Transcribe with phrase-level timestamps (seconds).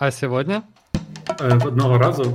[0.00, 0.62] А сегодня?
[1.40, 2.32] Е, Одного разу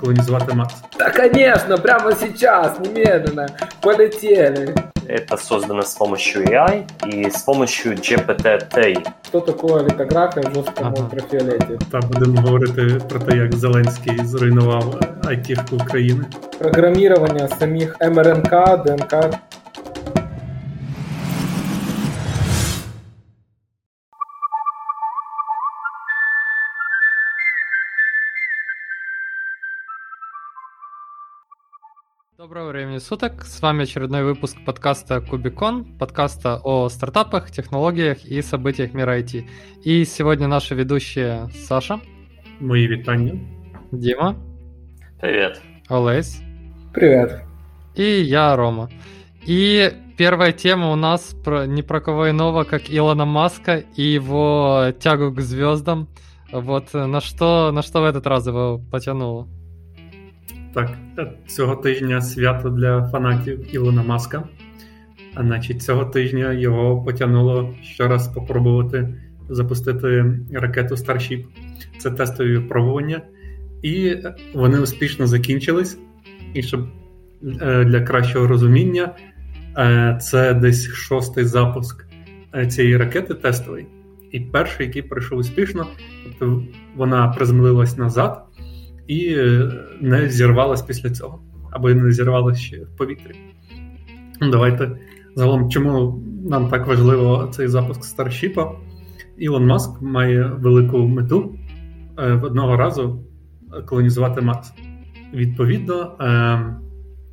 [0.00, 0.74] колонізувати Марс.
[0.98, 3.46] Да, конечно, прямо сейчас, немедленно.
[3.80, 4.74] Полетели.
[5.08, 8.94] Это создано с помощью AI и с помощью GPT-T.
[9.26, 10.94] Что такое литография в жестком Ага.
[11.02, 11.78] ультрафиолете?
[11.90, 16.24] Та будемо говорити про те, як Зеленський зруйнував айтішку України.
[16.58, 18.50] Программирование самих МРНК,
[18.86, 19.14] ДНК.
[32.48, 33.44] Доброго времени суток.
[33.44, 39.44] С вами очередной выпуск подкаста Кубикон, подкаста о стартапах, технологиях и событиях мира IT.
[39.84, 42.00] И сегодня наши ведущие Саша,
[42.60, 43.32] Мої вітання.
[43.92, 44.34] Дима,
[45.20, 45.60] Привет.
[45.90, 46.40] Олесь
[46.94, 47.42] Привет.
[47.98, 48.88] и я, Рома.
[49.46, 54.86] И первая тема у нас про, не про кого иного, как Илона Маска и его
[54.98, 56.08] тягу к звездам.
[56.50, 59.48] Вот э, на что, на что в этот раз его потянуло?
[60.74, 60.90] Так,
[61.46, 64.48] цього тижня свято для фанатів Ілона Маска.
[65.34, 69.14] А значить, цього тижня його потягнуло ще раз попробувати
[69.48, 71.44] запустити ракету Starship.
[71.98, 73.22] Це тестові випробування,
[73.82, 74.16] і
[74.54, 75.98] вони успішно закінчились.
[76.54, 76.88] І щоб
[77.60, 79.14] е, для кращого розуміння,
[79.78, 82.06] е, це десь шостий запуск
[82.54, 83.86] е, цієї ракети тестовий.
[84.32, 85.86] І перший, який пройшов успішно,
[86.24, 86.62] тобто
[86.96, 88.47] вона приземлилась назад
[89.08, 89.70] і е,
[90.00, 91.42] не зірвалась після цього,
[91.72, 93.34] або не зірвалась ще в повітрі.
[94.40, 94.90] Ну, Давайте
[95.34, 98.72] загалом, чому нам так важливо цей запуск Старшіпа?
[99.38, 101.58] Ілон Маск має велику мету
[102.18, 103.24] е, одного разу
[103.86, 104.72] колонізувати Марс.
[105.34, 106.76] Відповідно, е,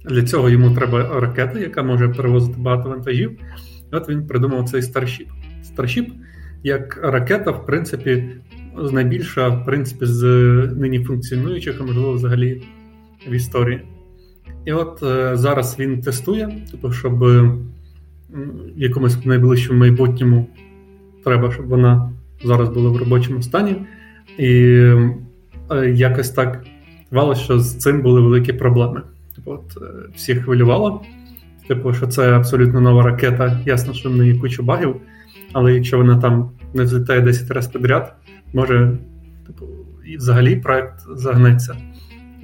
[0.10, 3.40] для цього йому треба ракета, яка може перевозити багато вантажів.
[3.92, 5.28] От він придумав цей Старшіп.
[5.64, 6.10] Старшіп
[6.64, 8.30] як ракета, в принципі,
[8.92, 10.24] найбільша, в принципі, з
[10.78, 12.62] нині функціонуючих, а можливо, взагалі
[13.28, 13.82] в історії.
[14.66, 17.58] І от е, зараз він тестує, тобто, щоб в
[18.76, 20.48] якомусь найближчому майбутньому
[21.24, 22.12] треба, щоб вона
[22.44, 23.76] зараз була в робочому стані.
[24.38, 24.52] І
[25.72, 26.66] е, якось так
[27.12, 29.02] здавалося, що з цим були великі проблеми.
[29.36, 31.02] Типу, от е, всіх хвилювало.
[31.68, 33.60] Типу, що це абсолютно нова ракета.
[33.66, 34.96] Ясно, що в неї куча багів,
[35.54, 38.16] але якщо вона там не взлітає 10 разів підряд,
[38.55, 38.99] може,
[39.47, 39.67] типу,
[40.07, 41.77] і взагалі проект загнеться.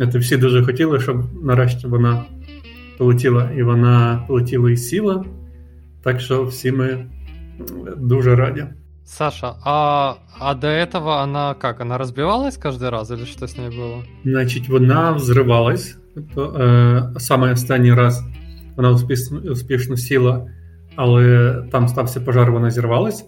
[0.01, 2.25] От, і всі дуже хотіли, щоб нарешті вона
[2.99, 5.25] полетіла, і вона полетіла і сіла.
[6.03, 7.07] Так що всі ми м,
[7.97, 8.67] дуже раді.
[9.05, 11.81] Саша, а, а до этого она как?
[11.81, 14.03] Она разбивалась каждый раз или что с ней было?
[14.25, 15.97] Значить, вона взривалась.
[16.15, 18.23] Тобто, е, саме останній раз
[18.77, 20.47] вона успішно, успішно сіла,
[20.97, 23.27] але там стався пожар, вона зірвалась.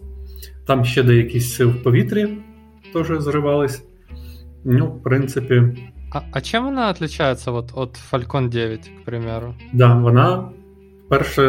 [0.66, 2.28] Там ще деякі сил в повітрі
[2.93, 3.83] теж зривались.
[4.65, 5.63] Ну, в принципі,
[6.15, 9.53] А, а чем она отличается вот от Falcon 9, к примеру?
[9.73, 10.49] да, вона
[11.09, 11.41] перше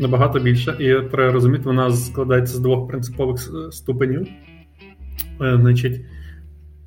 [0.00, 3.38] набагато більша, і треба розуміти, вона складається з двох принципових
[3.70, 4.26] ступенів.
[5.42, 6.00] Е, Значить,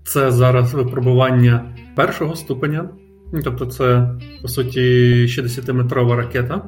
[0.03, 2.89] це зараз випробування першого ступеня,
[3.33, 4.09] Ну, тобто, це
[4.41, 4.79] по суті
[5.25, 6.61] 60-метрова ракета.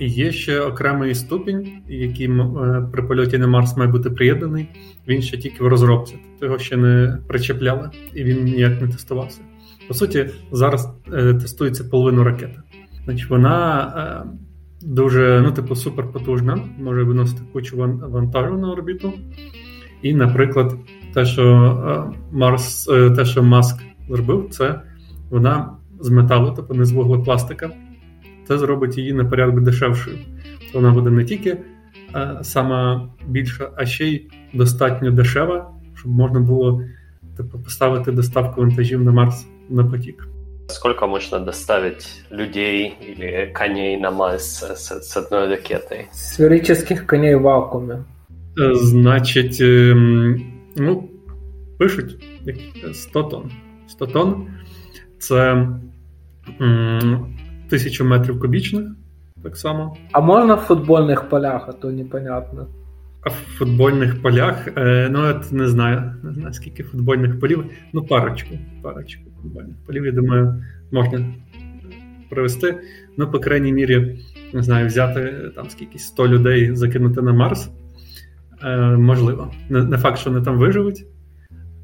[0.00, 4.68] Є ще окремий ступінь, який е, при польоті на Марс має бути приєднаний.
[5.08, 9.40] Він ще тільки в розробці, тобто його ще не причепляли, і він ніяк не тестувався.
[9.88, 12.60] По суті, зараз е, тестується половину ракети.
[13.04, 13.80] Значить, вона
[14.26, 14.30] е,
[14.86, 19.12] дуже, ну, типу, суперпотужна, може виносити кучу ван- вантажу на орбіту.
[20.02, 20.74] І, наприклад,
[21.14, 22.84] те, що Марс,
[23.16, 24.80] те, що Маск зробив, це
[25.30, 25.70] вона
[26.00, 27.70] з металу, тобто не з вуглепластика.
[28.48, 30.16] Це зробить її на порядок дешевшою.
[30.74, 31.56] Вона буде не тільки
[32.14, 36.82] е, сама більша, а ще й достатньо дешева, щоб можна було
[37.36, 40.28] типу, поставити доставку вантажів на Марс на потік.
[40.68, 46.06] Сколько можно доставить людей или коней на Марс с, с одной ракетой?
[46.12, 48.04] Сферических коней в вакууме.
[48.58, 51.08] Е, Значить, ем, ну,
[51.78, 52.24] пишуть
[52.92, 53.50] 100 тонн.
[53.88, 54.46] 100 тонн
[55.18, 55.68] це
[57.70, 58.84] тисячу метрів кубічних,
[59.42, 59.96] так само.
[60.12, 62.66] А можно в футбольных полях, а то непонятно.
[63.22, 67.64] А в футбольних полях, е, ну, я не знаю, не знаю, скільки футбольних полів.
[67.92, 68.58] Ну, парочку.
[68.82, 71.34] Парочку футбольних полів, я думаю, можна
[72.30, 72.80] провести.
[73.16, 74.20] Ну, по крайній мірі,
[74.54, 77.70] не знаю, взяти там скільки 100 людей, закинути на Марс.
[78.64, 79.52] Е, можливо.
[79.68, 81.06] Не, не факт, що вони там виживуть,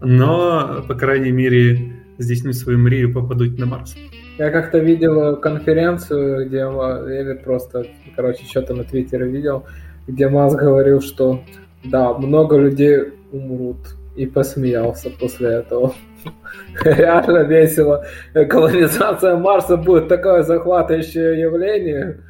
[0.00, 3.96] але, по крайній мірі, здійснюють свою мрію, попадуть на Марс.
[4.38, 7.86] Я как-то видел конференцию, где или просто,
[8.16, 9.64] короче, что-то на Твиттере видел,
[10.08, 11.40] где Маск говорил, что
[11.84, 13.76] да, много людей умрут
[14.16, 15.94] и посмеялся после этого.
[16.84, 18.04] Реально весело.
[18.32, 22.20] Колонизация Марса будет такое захватывающее явление.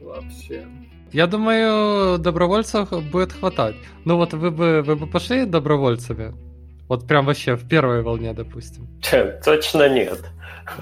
[0.00, 0.62] Вообще.
[1.12, 3.76] Я думаю, добровольцев будет хватать.
[4.04, 6.34] Ну вот вы бы, вы бы пошли добровольцами?
[6.88, 8.88] Вот прям вообще в первой волне, допустим.
[9.44, 10.18] Точно нет.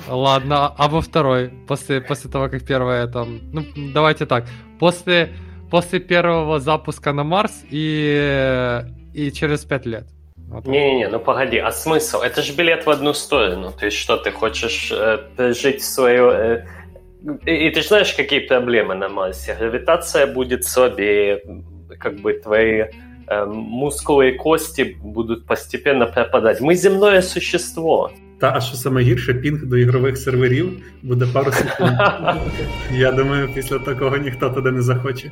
[0.09, 1.51] Ладно, а во второй?
[1.69, 3.41] После, после того, как первая там...
[3.53, 3.65] Ну,
[3.95, 4.45] давайте так.
[4.79, 5.31] После,
[5.71, 8.83] после первого запуска на Марс и,
[9.15, 10.07] и через пять лет.
[10.65, 12.21] Не-не-не, ну погоди, а смысл?
[12.21, 13.73] Это же билет в одну сторону.
[13.73, 16.31] То есть что, ты хочешь э, прожить свою...
[16.31, 16.67] Э,
[17.45, 19.57] и, и ты знаешь, какие проблемы на Марсе?
[19.59, 21.43] Гравитация будет слабее,
[21.99, 22.85] как бы твои
[23.48, 26.62] мускулы и кости будут постепенно пропадать.
[26.62, 28.12] Мы земное существо.
[28.40, 31.92] Та, а що саме гірше, пінг до ігрових серверів буде пару секунд.
[32.92, 35.32] Я думаю, після такого ніхто туди не захоче.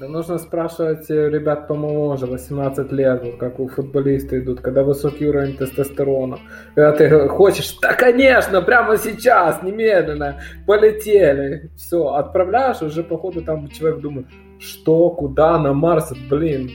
[0.00, 5.56] Да нужно спрашивать ребят помоложе, 18 лет, вот как у футболиста идут, когда высокий уровень
[5.56, 6.38] тестостерона.
[6.74, 11.70] Когда ты хочешь, да конечно, прямо сейчас, немедленно, полетели.
[11.76, 14.26] Все, отправляешь, уже походу там человек думает,
[14.58, 16.70] что, куда, на Марс, блин,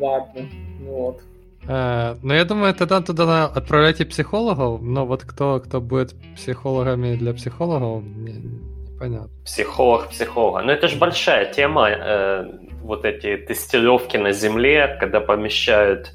[0.00, 0.48] ладно,
[0.80, 1.20] вот.
[1.68, 7.32] Э, ну, я думаю, тогда туда отправляйте психологов, но вот кто, кто будет психологами для
[7.32, 9.30] психологов, непонятно.
[9.44, 10.62] Психолог психолога.
[10.62, 12.46] Ну, это же большая тема, э,
[12.82, 16.12] вот эти тестировки на Земле, когда помещают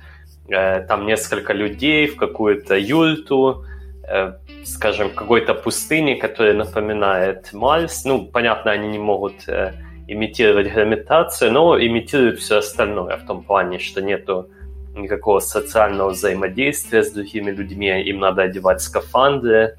[0.49, 3.65] э, там несколько людей в какую-то юльту,
[4.07, 4.33] э,
[4.63, 8.05] скажем, какой-то пустыне, которая напоминает Марс.
[8.05, 9.73] Ну, понятно, они не могут э,
[10.07, 14.49] имитировать гравитацию, но имитируют все остальное в том плане, что нету
[14.95, 19.77] никакого социального взаимодействия с другими людьми, им надо одевать скафандры.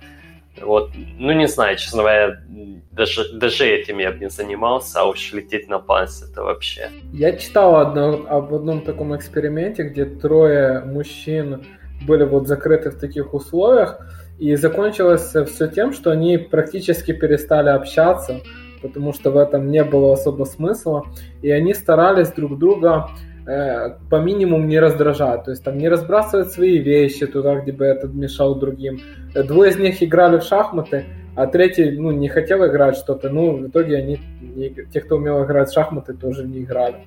[0.61, 2.41] Вот, ну не знаю, честно говоря,
[2.93, 6.89] даже, даже этим я бы не занимался, а уж лететь на пальцы это вообще.
[7.13, 11.65] Я читал одно, об одном таком эксперименте, где трое мужчин
[12.07, 13.99] были вот закрыты в таких условиях,
[14.39, 18.41] и закончилось все тем, что они практически перестали общаться,
[18.83, 21.05] потому что в этом не было особо смысла,
[21.43, 23.11] и они старались друг друга
[23.47, 27.85] Э, по минимуму не раздражать, то есть там не разбрасывать свои вещи туда, где бы
[27.85, 28.99] это мешал другим.
[29.37, 31.05] Э, двое из них играли в шахматы,
[31.37, 34.21] а третий, ну, не хотел играть что-то, ну, в итоге они,
[34.93, 37.07] те, кто умел играть в шахматы, тоже не играли.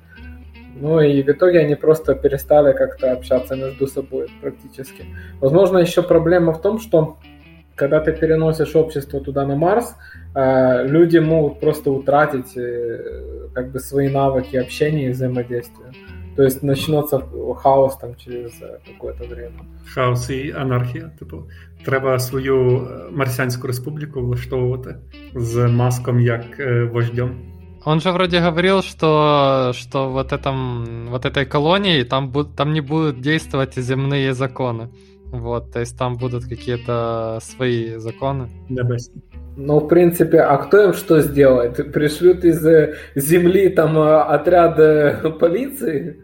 [0.76, 5.04] Ну и в итоге они просто перестали как-то общаться между собой практически.
[5.40, 7.18] Возможно, еще проблема в том, что
[7.79, 9.95] когда ты переносишь общество туда на Марс,
[10.35, 12.57] э, люди могут просто утратить
[13.53, 15.91] как бы свои навыки общения и взаимодействия.
[16.35, 17.21] То есть начнется
[17.63, 19.59] хаос там через э, какое-то время.
[19.93, 21.11] Хаос і анархія.
[21.19, 21.43] Типу,
[21.85, 24.95] треба свою марсіанську республіку влаштовувати
[25.35, 26.45] з маском як
[26.91, 27.55] вождем.
[27.87, 32.81] Он же вроде говорил, что, что вот, этом, вот этой колонии там, буд, там не
[32.81, 34.89] будут действовать земные законы.
[35.32, 38.48] Вот, то есть там будут какие-то свои законы.
[38.68, 39.22] Небесные.
[39.56, 41.92] Ну, в принципе, а кто им что сделает?
[41.92, 44.76] Пришлют из э, земли там э, отряд
[45.38, 46.20] полиции?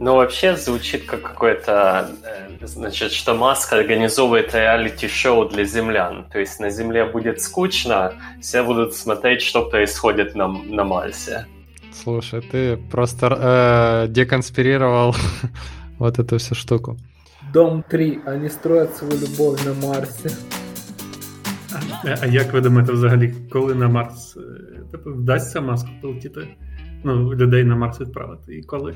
[0.00, 6.24] Ну, вообще звучит как какое-то, э, значит, что Маск организовывает реалити-шоу для землян.
[6.32, 11.44] То есть на Земле будет скучно, все будут смотреть, что происходит на, на Марсе.
[11.92, 15.14] Слушай, ты просто э, деконспирировал
[15.98, 16.96] вот эту всю штуку.
[17.53, 18.19] Дом 3.
[18.25, 20.29] Они строят свою любовь на Марсе.
[22.03, 24.37] А, а як ви думаєте, взагалі, коли на Марс
[24.91, 26.47] типу, вдасться маску полетіти?
[27.03, 28.55] Ну, людей на Марс відправити?
[28.55, 28.95] І коли?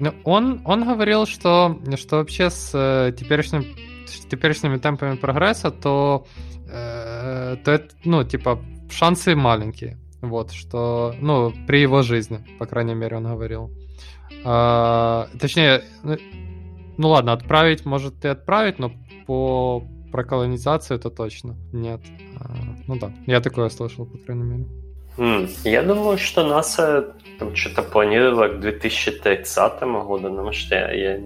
[0.00, 3.64] Ну, он, он говорил, что, что вообще с э, теперешним,
[4.06, 6.24] с теперешними темпами прогресса, то,
[6.72, 9.98] э, то это, ну, типа, шансы маленькие.
[10.22, 13.70] Вот, что, ну, при его жизни, по крайней мере, он говорил.
[14.44, 15.82] А, точнее,
[16.97, 18.91] ну, ну ладно, отправить может и отправить, но
[19.27, 21.99] по про колонизацию это точно нет.
[22.39, 22.49] А,
[22.87, 24.65] ну да, я такое слышал, по крайней мере.
[25.17, 31.21] Mm, я думаю, что НАСА там что-то планировало к 2030 году, но может я, я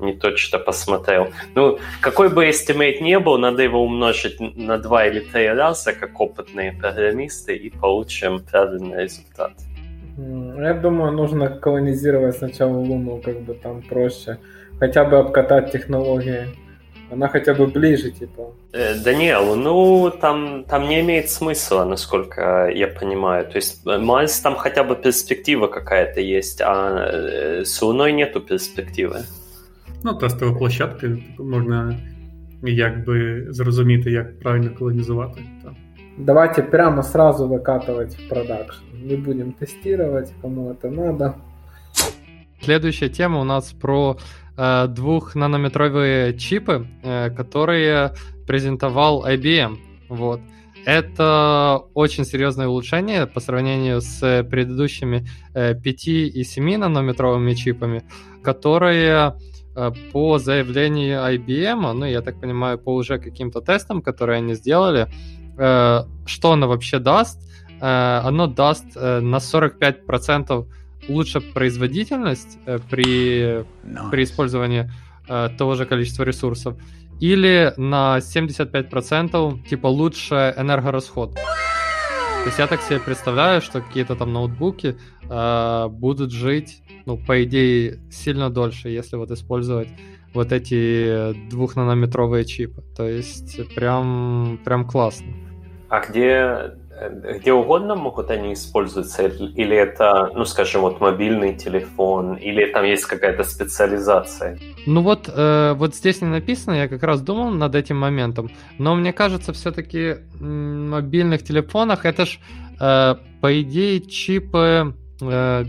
[0.00, 1.28] не точно посмотрел.
[1.54, 6.20] Ну, какой бы estimate не был, надо его умножить на два или три раза, как
[6.20, 9.52] опытные программисты, и получим правильный результат.
[10.16, 14.38] Я думаю, нужно колонизировать сначала Луну, как бы там проще.
[14.80, 16.46] Хотя бы обкатать технологии.
[17.12, 18.52] Она хотя бы ближе, типа.
[18.72, 23.44] Э, Даниэл, ну, там, там не имеет смысла, насколько я понимаю.
[23.44, 28.40] То есть э, Марс там хотя бы перспектива какая-то есть, а э, с Луной нету
[28.40, 29.24] перспективи.
[30.04, 31.08] Ну, тестова площадка,
[31.38, 31.96] можна
[32.62, 35.40] якби зрозуміти, як правильно колонізувати.
[35.64, 35.72] Так.
[36.18, 38.84] Давайте прямо сразу выкатывать в продакшн.
[39.02, 41.34] Не будем тестировать, кому это надо.
[42.62, 44.16] Следующая тема у нас про
[44.56, 48.14] э, двухнанометровые чипы, э, которые
[48.46, 49.78] презентовал IBM.
[50.08, 50.40] Вот.
[50.86, 58.02] Это очень серьезное улучшение по сравнению с предыдущими 5 и 7 нанометровыми чипами,
[58.42, 59.34] которые
[60.12, 65.08] по заявлению IBM, ну, я так понимаю, по уже каким-то тестам, которые они сделали,
[65.54, 67.38] что оно вообще даст?
[67.80, 70.66] Оно даст на 45%
[71.08, 74.10] лучше производительность э, при, nice.
[74.10, 74.90] при использовании
[75.28, 76.76] э, того же количества ресурсов,
[77.20, 81.34] или на 75% типа лучше энергорасход.
[81.34, 84.96] То есть я так себе представляю, что какие-то там ноутбуки
[85.28, 89.88] э, будут жить, ну, по идее, сильно дольше, если вот использовать
[90.32, 92.82] вот эти двухнанометровые чипы.
[92.96, 95.26] То есть прям, прям классно.
[95.88, 96.76] А где
[97.08, 99.26] где угодно могут они использоваться?
[99.26, 102.34] Или это, ну, скажем, вот мобильный телефон?
[102.34, 104.58] Или там есть какая-то специализация?
[104.86, 108.50] Ну вот, э, вот здесь не написано, я как раз думал над этим моментом.
[108.78, 112.38] Но мне кажется, все-таки в мобильных телефонах это ж,
[112.80, 114.94] э, по идее, чипы...
[115.22, 115.64] Э,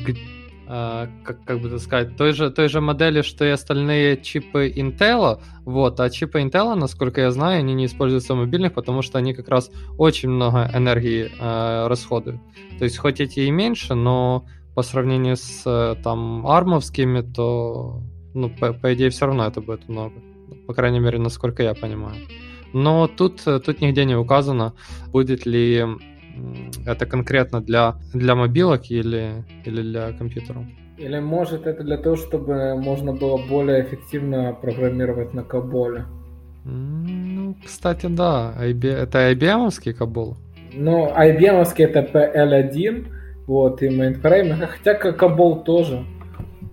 [0.72, 5.42] как, как бы так сказать, той же, той же модели, что и остальные чипы Intel,
[5.66, 9.34] вот, а чипы Intel, насколько я знаю, они не используются в мобильных, потому что они
[9.34, 12.40] как раз очень много энергии э, расходуют.
[12.80, 18.01] То есть хоть эти и меньше, но по сравнению с э, там армовскими, то,
[18.34, 20.13] ну, по, по идее, все равно это будет много.
[20.68, 22.16] По крайней мере, насколько я понимаю.
[22.72, 24.74] Но тут, тут нигде не указано,
[25.12, 25.86] будет ли
[26.86, 30.64] это конкретно для, для мобилок или, или для компьютеров?
[30.98, 36.06] Или может это для того, чтобы можно было более эффективно программировать на Каболе?
[36.64, 38.54] Ну, кстати, да.
[38.60, 40.38] Это IBM-овский Кабол?
[40.74, 43.08] Ну, IBM-овский это PL1,
[43.48, 46.06] вот, и Mainframe, хотя Кабол тоже.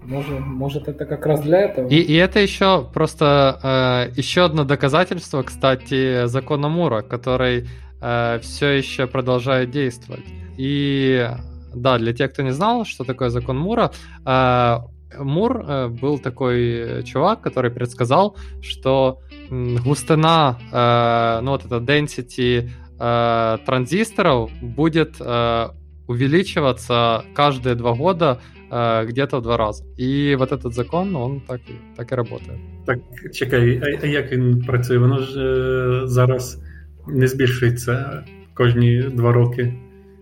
[0.05, 1.88] Может, может, это как раз для этого?
[1.88, 7.69] И, и это еще просто э, еще одно доказательство, кстати, закона Мура, который
[8.00, 10.25] э, все еще продолжает действовать.
[10.57, 11.28] И
[11.75, 13.90] да, для тех, кто не знал, что такое закон Мура,
[14.26, 14.78] э,
[15.19, 23.59] Мур э, был такой чувак, который предсказал, что густина, э, ну вот это density э,
[23.64, 25.69] транзисторов будет э,
[26.07, 28.40] увеличиваться каждые два года
[28.71, 29.85] э, где-то в два раза.
[29.97, 31.61] И вот этот закон, он так
[31.97, 32.59] так и работает.
[32.87, 32.99] Так,
[33.33, 34.99] чекай, а, а як він працює?
[34.99, 36.62] Воно ж е, зараз
[37.08, 39.74] не збільшується кожні два роки.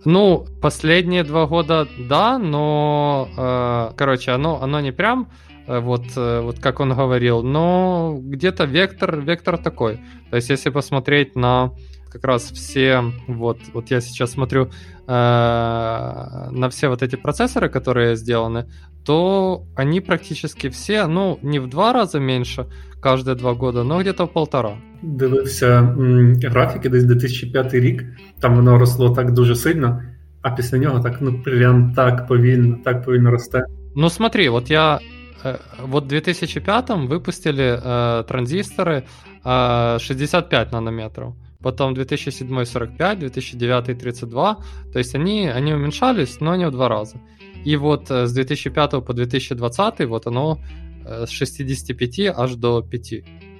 [0.04, 5.28] Ну, последние два года, да, но, э, короче, оно, оно не прям
[5.68, 10.00] э, вот, э, вот как он говорил, но где-то вектор, вектор такой.
[10.30, 11.70] То есть, если посмотреть на
[12.12, 14.68] как раз все, вот, вот я сейчас смотрю э,
[15.06, 18.66] на все вот эти процессоры, которые сделаны,
[19.06, 22.66] то они практически все, ну, не в два раза меньше
[23.00, 24.76] каждые два года, но где-то в полтора.
[25.02, 28.04] Дивився м, графіки, десь 2005 рік,
[28.40, 30.02] там воно росло так дуже сильно,
[30.42, 33.64] а після нього так, ну, прям так повільно, так повільно росте.
[33.94, 35.00] Ну, смотри, вот я
[35.44, 35.56] э,
[35.86, 39.02] вот в 2005 выпустили э, транзисторы
[39.44, 44.56] э, 65 нанометров потом 2007 45, 2009 32,
[44.92, 47.16] то есть они, они уменьшались, но не в два раза.
[47.65, 50.59] И вот э, с 2005 по 2020 вот оно
[51.05, 53.13] э, с 65 аж до 5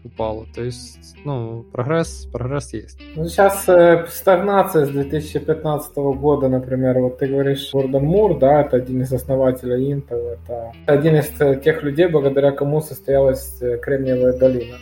[0.03, 0.45] упало.
[0.55, 2.99] То есть, ну, прогресс, прогресс есть.
[3.15, 8.77] Ну, сейчас э, стагнация с 2015 года, например, вот ты говоришь Гордон Мур, да, это
[8.77, 11.27] один из основателей Intel, это один из
[11.61, 14.77] тех людей, благодаря кому состоялась Кремниевая долина.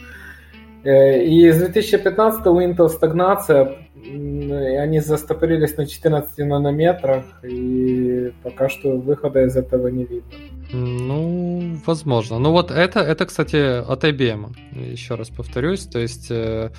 [0.86, 3.76] Э, и с 2015 у Intel стагнация,
[4.08, 10.32] они застопорились на 14 нанометрах, и пока что выхода из этого не видно.
[10.72, 12.40] Ну, возможно.
[12.40, 14.56] Ну вот это, это, кстати, от IBM,
[14.92, 15.86] еще раз повторюсь.
[15.86, 16.72] То есть, э,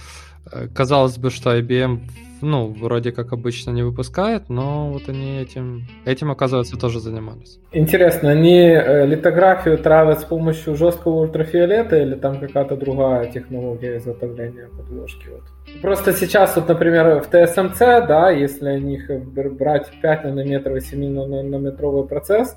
[0.52, 2.00] э, казалось бы, что IBM
[2.42, 7.58] ну, вроде как обычно не выпускает, но вот они этим, этим оказывается, тоже занимались.
[7.72, 14.68] Интересно, они э, литографию травят с помощью жесткого ультрафиолета или там какая-то другая технология изготовления
[14.76, 15.28] подложки?
[15.28, 15.42] Вот.
[15.82, 19.10] Просто сейчас, вот, например, в TSMC, да, если у них
[19.58, 22.56] брать 5 нанометров и 7 нанометровый процесс,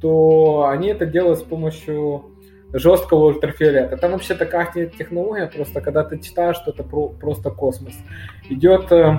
[0.00, 2.35] то они это делают с помощью
[2.72, 3.96] жесткого ультрафиолета.
[3.96, 7.94] Там вообще такая технология, просто когда ты читаешь, что это про, просто космос.
[8.48, 9.18] Идет, э,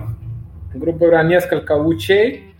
[0.73, 2.53] грубо говоря, несколько лучей,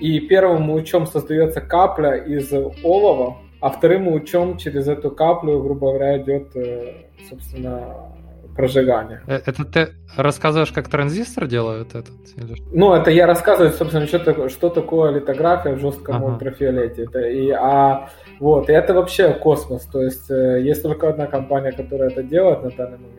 [0.00, 6.18] и первым лучом создается капля из олова, а вторым лучом через эту каплю, грубо говоря,
[6.20, 8.12] идет, э, собственно,
[8.56, 9.22] прожигание.
[9.26, 12.14] Э, это ты рассказываешь, как транзистор делают этот?
[12.36, 12.56] Или...
[12.72, 16.24] Ну, это я рассказываю, собственно, что, такое, что такое литография в жестком ага.
[16.34, 17.04] ультрафиолете.
[17.04, 18.10] Это и, а
[18.40, 19.82] Вот, и это вообще космос.
[19.86, 23.14] То есть э, есть только одна компания, которая это делает на данный момент.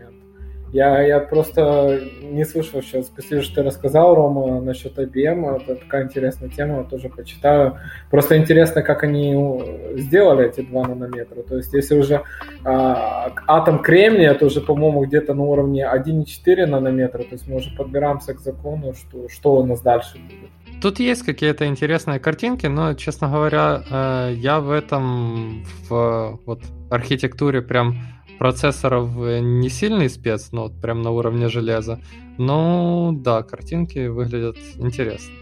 [0.75, 3.05] Я, я просто не слышал сейчас.
[3.05, 5.61] Спасибо, что ты рассказал, Рома, насчет IBM.
[5.61, 7.77] Это такая интересная тема, тоже почитаю.
[8.11, 11.43] Просто интересно, как они сделали эти 2 нанометра.
[11.43, 12.23] То есть, если уже
[12.65, 17.19] а, атом кремния, это уже, по-моему, где-то на уровне 1,4 нанометра.
[17.19, 20.49] То есть мы уже подбираемся к закону, что, что у нас дальше будет.
[20.84, 27.60] Тут есть какие-то интересные картинки, но, честно говоря, э, я в этом, в вот, архитектуре
[27.60, 27.96] прям
[28.38, 32.00] процессоров э, не сильный спец, но вот прям на уровне железа.
[32.38, 35.34] Но да, картинки выглядят интересно.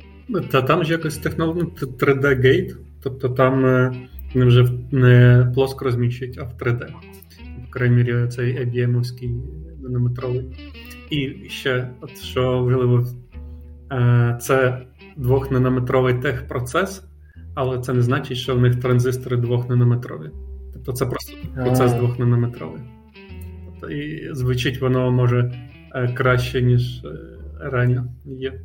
[0.51, 3.63] Та там же якось технологія 3D-гейт, тобто там
[4.35, 6.87] не вже не плоско розміщують, а в 3D.
[7.65, 9.41] По крайній мірі, цей IBM-овський
[9.83, 10.45] нанометровий.
[11.11, 13.07] І ще, от що важливо,
[14.41, 17.05] це двохнанометровий техпроцес,
[17.55, 20.31] але це не значить, що в них транзистори двохнанометрові.
[20.73, 22.81] Тобто це просто процес двохнанометровий.
[23.67, 25.69] Тобто, і звучить воно може
[26.15, 27.03] краще, ніж
[27.61, 28.61] ранее є.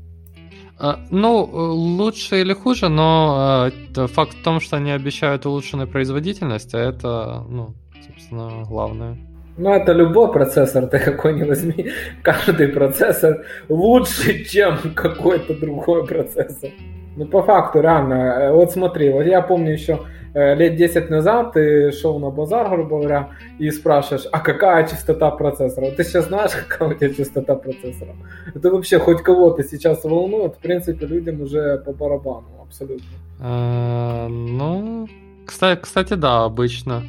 [1.12, 7.44] Ну, лучше или хуже, но факт в том, что они обещают улучшенную производительность, а это,
[7.50, 7.74] ну,
[8.08, 9.18] собственно, главное.
[9.59, 11.91] Ну, это любой процессор, ты какой ни возьми.
[12.23, 16.71] Каждый процессор лучше, чем какой-то другой процессор.
[17.17, 18.53] Ну, по факту, реально.
[18.53, 19.99] Вот смотри, вот я помню еще
[20.35, 25.31] Э, лет 10 назад ты шел на базар, грубо говоря, и спрашиваешь, а какая частота
[25.31, 25.91] процессора?
[25.91, 28.15] Ты сейчас знаешь, какая у тебя частота процессора?
[28.55, 33.07] Это вообще хоть кого-то сейчас волнует, в принципе, людям уже по барабану, абсолютно.
[33.41, 35.09] А, ну,
[35.47, 37.03] кстати, кстати, да, обычно.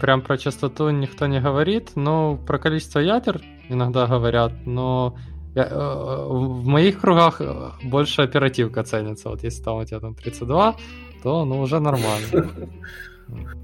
[0.00, 5.16] Прям про частоту никто не говорит, но про количество ядер иногда говорят, но
[5.54, 7.40] я, в моих кругах
[7.82, 9.30] больше оперативка ценится.
[9.30, 10.76] Вот если там у тебя там 32,
[11.22, 12.50] то ну уже нормально.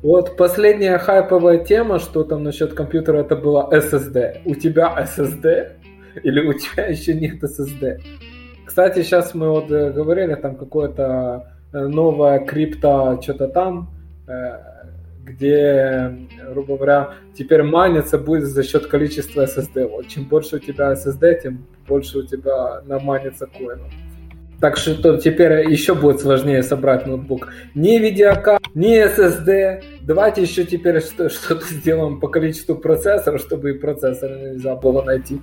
[0.03, 4.43] Вот последняя хайповая тема, что там насчет компьютера, это была SSD.
[4.45, 5.73] У тебя SSD?
[6.23, 8.01] Или у тебя еще нет SSD?
[8.65, 13.91] Кстати, сейчас мы вот э, говорили, там какое-то э, новая крипто, что-то там,
[14.27, 14.33] э,
[15.33, 16.17] где,
[16.53, 19.87] грубо говоря, теперь манится будет за счет количества SSD.
[19.89, 23.93] Вот чем больше у тебя SSD, тем больше у тебя наманится коинов.
[24.61, 27.49] Так что теперь еще будет сложнее собрать ноутбук.
[27.75, 29.83] Не видеокарта, не SSD.
[30.03, 35.41] Давайте еще теперь что-то сделаем по количеству процессоров, чтобы и процессор нельзя было найти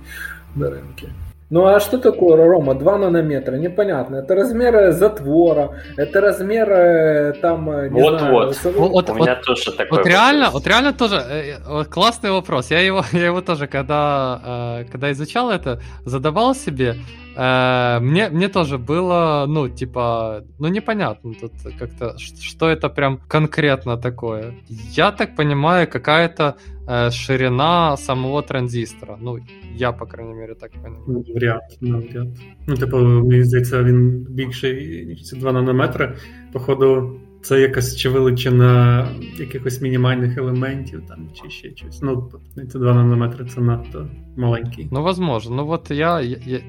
[0.54, 1.08] на рынке.
[1.50, 2.74] Ну а что такое Рома?
[2.74, 4.16] 2 нанометра, непонятно.
[4.16, 8.32] Это размеры затвора, это размеры там, не вот, знаю...
[8.34, 9.10] Вот, вот.
[9.10, 12.70] У меня вот, тоже такой Вот реально, вот реально тоже э, вот классный вопрос.
[12.70, 16.96] Я его, я его тоже, когда, э, когда изучал это, задавал себе.
[17.37, 23.97] Э, мне, мне тоже было, ну, типа, ну, непонятно тут как-то, что это прям конкретно
[23.97, 24.53] такое.
[24.97, 26.55] Я так понимаю, какая-то
[26.87, 29.17] э, ширина самого транзистора.
[29.21, 29.39] Ну,
[29.75, 31.03] я, по крайней мере, так понимаю.
[31.07, 32.27] Ну, вряд, навряд.
[32.67, 36.15] Ну, типу, мені здається, він більший, ніж ці 2 нанометри.
[36.51, 42.02] Походу, це якась чи величина якихось мінімальних елементів там, чи ще щось.
[42.02, 42.30] Ну,
[42.72, 44.88] це 2 нанометри це надто маленький.
[44.92, 45.56] Ну, возможно.
[45.56, 46.60] Ну, от я, я, я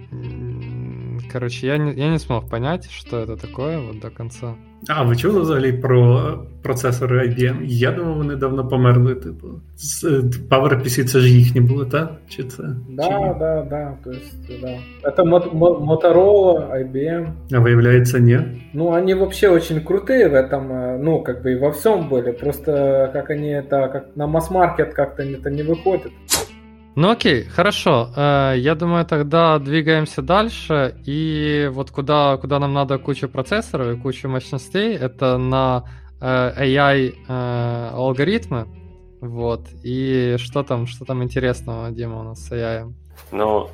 [1.33, 4.55] короче, я не, я не смог понять, что это такое вот до конца.
[4.88, 7.57] А, ви чули взагалі про процесори IBM?
[7.62, 9.14] Я думав, вони давно померли.
[9.14, 9.47] Типу,
[10.51, 12.12] PowerPC це ж їхні були, так?
[12.29, 12.62] Чи це?
[12.88, 13.38] Да, Чи...
[13.38, 13.97] да, да.
[14.05, 14.79] То есть, да.
[15.11, 15.25] Это
[15.87, 17.27] Motorola, IBM.
[17.53, 18.43] А выявляется, нет?
[18.73, 22.33] Ну, они вообще очень крутые в этом, э, ну, как бы и во всем были.
[22.33, 26.12] Просто как они это, как на масс-маркет как-то это не выходит.
[27.00, 28.10] Ну окей, хорошо.
[28.18, 30.98] Э, я думаю, тогда двигаемся дальше.
[31.06, 35.86] И вот куда, куда нам надо кучу процессоров и кучу мощностей, это на
[36.20, 38.68] э, AI э, алгоритмы.
[39.22, 39.62] Вот.
[39.82, 42.94] И что там, что там интересного, Дима, у нас с AI?
[43.32, 43.70] Ну,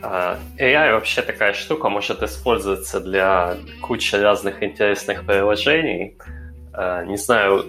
[0.00, 6.16] AI вообще такая штука, может использоваться для кучи разных интересных приложений.
[7.06, 7.64] Не знаю,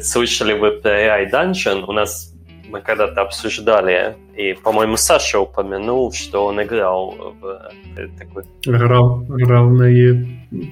[0.00, 1.84] слышали вы про AI Dungeon?
[1.86, 2.29] У нас
[2.70, 8.44] мы когда-то обсуждали, и, по-моему, Саша упомянул, что он играл в э, такой...
[8.62, 9.88] Играл, играл на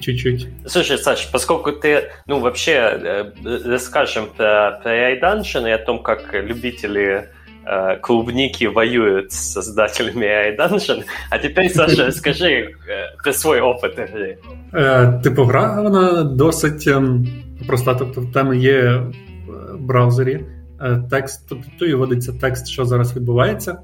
[0.01, 0.47] чуть-чуть.
[0.65, 3.31] Слушай, Саша, поскольку ты, ну, вообще, э,
[3.65, 7.29] расскажем про, про AI Dungeon и о том, как любители
[7.65, 11.03] э, клубники воюют с создателями AI Dungeon.
[11.29, 12.75] А теперь, Саша, расскажи
[13.23, 14.39] про свой опыт игры.
[15.23, 16.87] Типу, гра, вона досить
[17.67, 19.03] проста, тобто тебе є
[19.79, 20.45] браузері
[21.09, 23.77] текст, тобто вводиться текст, що зараз відбувається.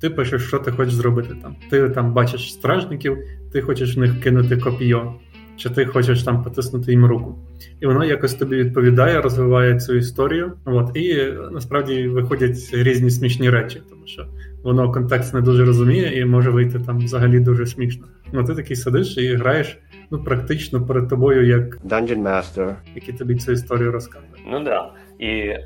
[0.00, 1.56] Ти пишеш, що ти хочеш зробити там.
[1.70, 3.18] Ти там бачиш стражників,
[3.52, 5.14] ти хочеш в них кинути копійо.
[5.56, 7.38] чи ти хочеш там потиснути їм руку.
[7.80, 10.52] І воно якось тобі відповідає, розвиває цю історію.
[10.64, 14.26] От, І насправді виходять різні смішні речі, тому що
[14.62, 18.06] воно контекст не дуже розуміє і може вийти там взагалі дуже смішно.
[18.32, 19.78] Ну ти такий сидиш і граєш
[20.10, 24.42] ну, практично перед тобою як Dungeon Master, який тобі цю історію розказує.
[24.50, 24.90] Ну да.
[25.20, 25.58] И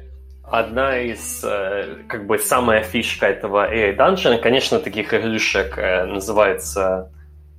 [0.50, 7.10] одна из, э, как бы, самая фишка этого AI Dungeon, конечно, таких игрушек э, называется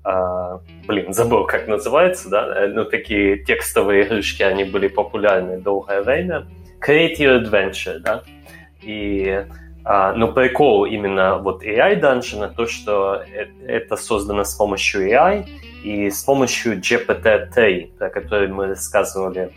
[0.09, 6.01] а, блин, забыл, как называется, да, э, ну, такие текстовые игрушки, они были популярны долгое
[6.01, 6.47] время.
[6.79, 8.23] Create Your Adventure, да,
[8.81, 9.45] и,
[9.83, 13.21] а, ну, прикол именно вот AI Dungeon, то, что
[13.65, 15.45] это создано с помощью AI
[15.83, 19.51] и с помощью GPT-3, про который мы рассказывали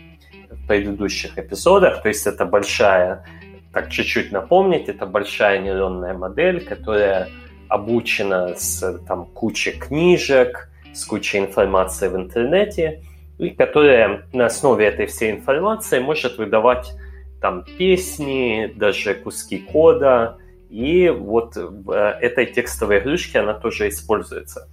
[0.71, 3.25] предыдущих эпизодах, то есть это большая,
[3.73, 7.27] так чуть-чуть напомнить, это большая нейронная модель, которая
[7.67, 13.01] обучена с там, кучей книжек, с кучей информации в интернете,
[13.37, 16.93] и которая на основе этой всей информации может выдавать
[17.41, 20.37] там песни, даже куски кода,
[20.69, 24.69] и вот в э, этой текстовой игрушке она тоже используется.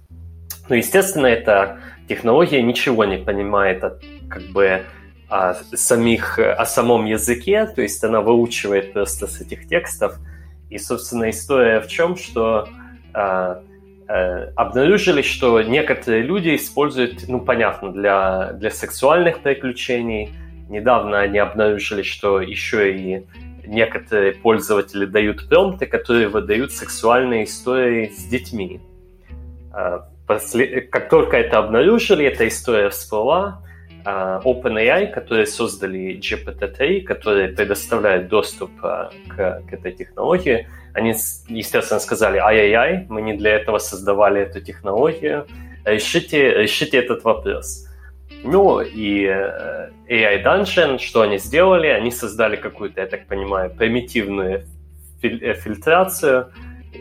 [0.69, 4.85] Ну, естественно, эта технология ничего не понимает от, как бы
[5.29, 10.17] о самих, о самом языке, то есть она выучивает просто с этих текстов.
[10.69, 12.67] И, собственно, история в чем, что
[13.13, 13.61] а,
[14.07, 20.33] а, обнаружили, что некоторые люди используют, ну, понятно, для, для сексуальных приключений.
[20.67, 23.25] Недавно они обнаружили, что еще и
[23.65, 28.81] некоторые пользователи дают промпты, которые выдают сексуальные истории с детьми.
[29.71, 33.63] А, после, как только это обнаружили, эта история всплыла,
[34.05, 41.13] OpenAI, которые создали GPT-3, которые предоставляют доступ к, к этой технологии, они,
[41.47, 45.45] естественно, сказали, ай-яй-яй, мы не для этого создавали эту технологию,
[45.85, 47.85] решите, решите этот вопрос.
[48.43, 51.87] Ну и э, AI Dungeon, что они сделали?
[51.87, 54.63] Они создали какую-то, я так понимаю, примитивную
[55.21, 56.51] э, фильтрацию.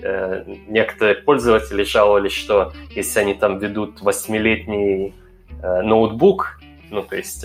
[0.02, 5.14] Э, некоторые пользователи жаловались, что если они там ведут восьмилетний
[5.60, 7.44] ноутбук, ну то есть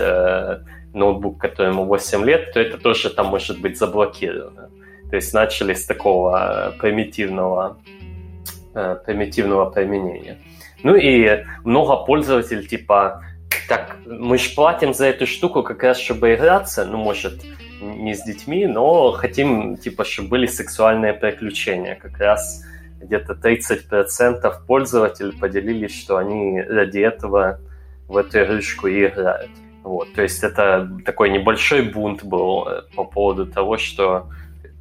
[0.94, 4.70] ноутбук, которому 8 лет, то это тоже там может быть заблокировано.
[5.10, 7.78] То есть начали с такого э, примитивного,
[8.74, 10.38] э, примитивного применения.
[10.84, 13.24] Ну и много пользователей типа,
[13.68, 17.44] так, мы же платим за эту штуку как раз, чтобы играться, ну, может,
[17.82, 21.96] не с детьми, но хотим, типа, чтобы были сексуальные приключения.
[21.96, 22.64] Как раз
[23.02, 27.60] где-то 30% пользователей поделились, что они ради этого
[28.08, 29.52] в эту игрушку и играют.
[29.84, 34.30] Вот, то есть это такой небольшой бунт был э, по поводу того, что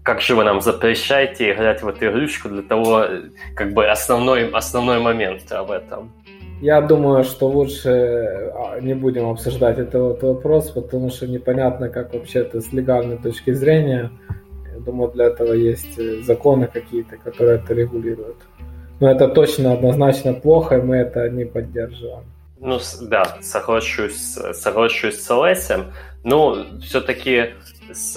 [0.02, 3.04] как же вы нам запрещаете играть в эту игрушку для того,
[3.54, 6.12] как бы основной, основной момент в этом?
[6.60, 12.40] Я думаю, что лучше а, не будем обсуждать этот вопрос, потому что непонятно, как вообще
[12.40, 14.10] это с легальной точки зрения.
[14.72, 18.36] Я думаю, для этого есть э, законы какие-то, которые это регулируют.
[19.00, 22.24] Но это точно однозначно плохо, и мы это не поддерживаем.
[22.62, 25.92] Ну, да, соглашусь, соглашусь с Олесем.
[26.24, 27.54] Но все-таки
[27.92, 28.16] с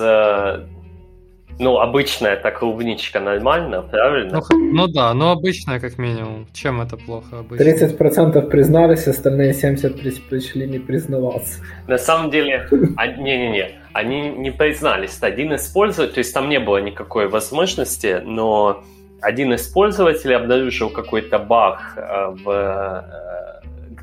[1.57, 4.41] ну, обычная так клубничка нормально, правильно?
[4.49, 6.47] Ну, ну да, но обычная как минимум.
[6.53, 7.63] Чем это плохо обычно?
[7.63, 11.61] 30% признались, остальные 70% предпочли не признаваться.
[11.87, 15.17] На самом деле, а, не-не-не, они не признались.
[15.21, 18.83] Один из пользователей, то есть там не было никакой возможности, но
[19.21, 23.54] один из пользователей обнаружил какой-то баг э, в, э,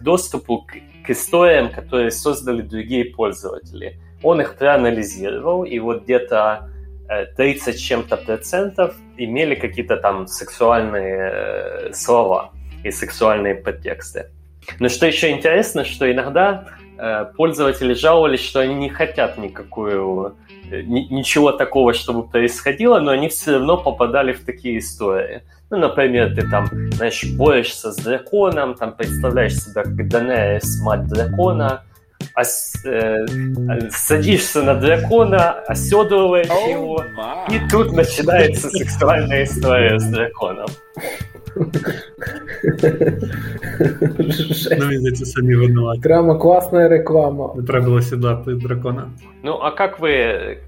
[0.03, 0.75] доступу к,
[1.07, 3.99] к историям, которые создали другие пользователи.
[4.23, 6.69] Он их проанализировал, и вот где-то
[7.37, 12.53] 30 чем-то процентов имели какие-то там сексуальные э, слова
[12.85, 14.31] и сексуальные подтексты.
[14.79, 16.67] Но что еще интересно, что иногда
[16.99, 20.37] э, пользователи жаловались, что они не хотят никакую
[20.71, 25.43] э, ничего такого, чтобы происходило, но они все равно попадали в такие истории.
[25.73, 31.83] Ну, например, ты там, знаешь, борешься с драконом, там представляешь себя как Данеэрис, мать дракона,
[32.37, 33.25] ос, э,
[33.91, 37.03] садишься на дракона, оседлываешь oh его,
[37.51, 40.69] и тут начинается сексуальная история с драконом.
[41.57, 41.65] Ну,
[44.89, 46.03] видите, сами виноваты.
[46.03, 47.55] Прямо классная реклама.
[47.57, 49.09] Не треба было седлати дракона.
[49.43, 50.59] Ну, а как вы,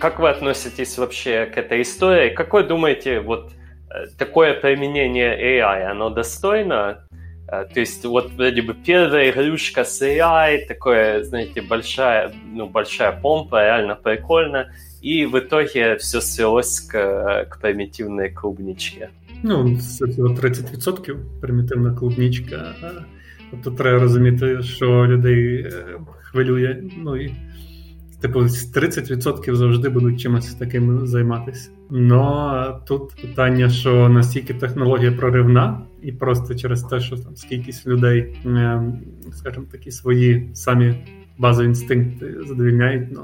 [0.00, 2.30] как вы относитесь вообще к этой истории?
[2.30, 3.52] Какой думаете, вот
[4.17, 7.03] такое применение AI, оно достойно
[7.51, 13.11] Э, то есть вот вроде бы первая игрушка с AI, такое, знаете, большая, ну, большая
[13.11, 14.67] помпа, реально прикольно.
[15.01, 19.09] И в итоге все свелось к, к примитивной клубничке.
[19.43, 22.75] Ну, це 30% примітивна клубничка.
[23.51, 25.71] Тобто треба розуміти, що людей е,
[26.21, 26.83] хвилює.
[26.97, 27.33] Ну і
[28.24, 31.70] типу 30% завжди будуть чимось таким займатися.
[31.90, 32.54] Ну
[32.86, 38.82] тут питання, що настільки технологія проривна, і просто через те, що там скількись людей, е,
[39.32, 40.94] скажімо, такі свої самі
[41.38, 43.20] базові інстинкти задовільняють, ну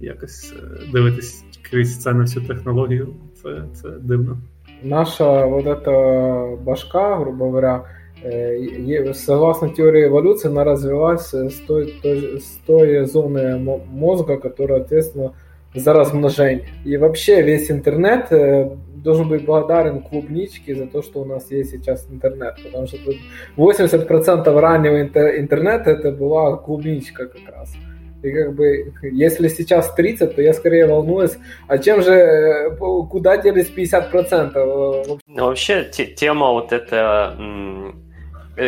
[0.00, 0.54] якось
[0.92, 3.08] дивитись крізь це на всю технологію,
[3.42, 4.38] це, це дивно.
[4.82, 7.84] Наша вот эта башка, грубо говоря,
[9.14, 15.34] согласно теории эволюции, она развилась с той, той, с той зоны мозга, которая ответственна
[15.74, 16.68] за размножение.
[16.84, 21.70] И вообще весь интернет э, должен быть благодарен клубничке за то, что у нас есть
[21.70, 22.56] сейчас интернет.
[22.62, 22.98] Потому что
[23.56, 27.74] 80% раннего интернета это была клубничка как раз.
[28.22, 33.36] И как бы, если сейчас 30, то я скорее волнуюсь, а чем же, э, куда
[33.36, 35.20] делись 50%?
[35.26, 37.90] Ну, вообще, тема вот это э,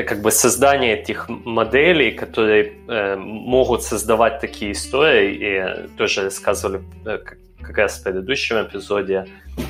[0.02, 7.18] как бы создание этих моделей, которые э, могут создавать такие истории, и тоже рассказывали э,
[7.61, 9.26] как раз в предыдущем эпизоде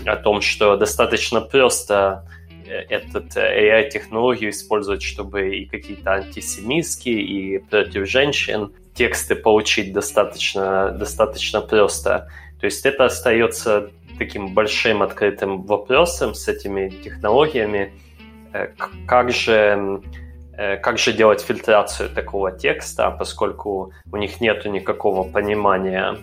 [0.07, 2.25] о том, что достаточно просто
[2.67, 12.29] этот AI-технологию использовать, чтобы и какие-то антисемитские, и против женщин, тексты получить достаточно, достаточно просто.
[12.61, 17.93] То есть это остается таким большим открытым вопросом с этими технологиями.
[18.55, 18.69] Э,
[19.07, 20.01] как же,
[20.57, 26.17] э, как же делать фильтрацию такого текста, поскольку у них нет никакого понимания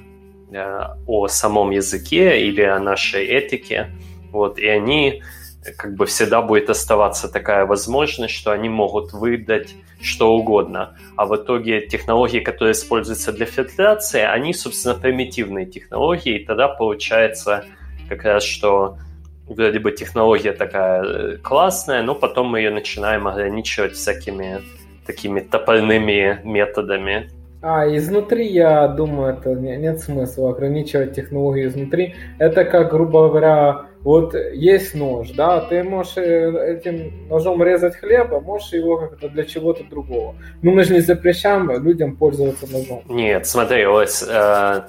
[0.51, 3.89] э, о самом языке или о нашей этике.
[4.31, 5.21] Вот, и они
[5.77, 10.97] как бы всегда будет оставаться такая возможность, что они могут выдать что угодно.
[11.17, 17.65] А в итоге технологии, которые используются для фильтрации, они, собственно, примитивные технологии, и тогда получается
[18.07, 18.97] как раз, что
[19.55, 24.61] вроде бы технология такая э, классная, но потом мы ее начинаем ограничивать всякими
[25.05, 27.29] такими топорными методами.
[27.63, 32.15] А, изнутри, я думаю, это нет смысла ограничивать технологии изнутри.
[32.39, 38.33] Это как, грубо говоря, вот есть нож, да, ты можешь э, этим ножом резать хлеб,
[38.33, 40.35] а можешь его как-то для чего-то другого.
[40.63, 43.03] Ну, мы же не запрещаем людям пользоваться ножом.
[43.07, 44.81] Нет, смотри, Ось, э,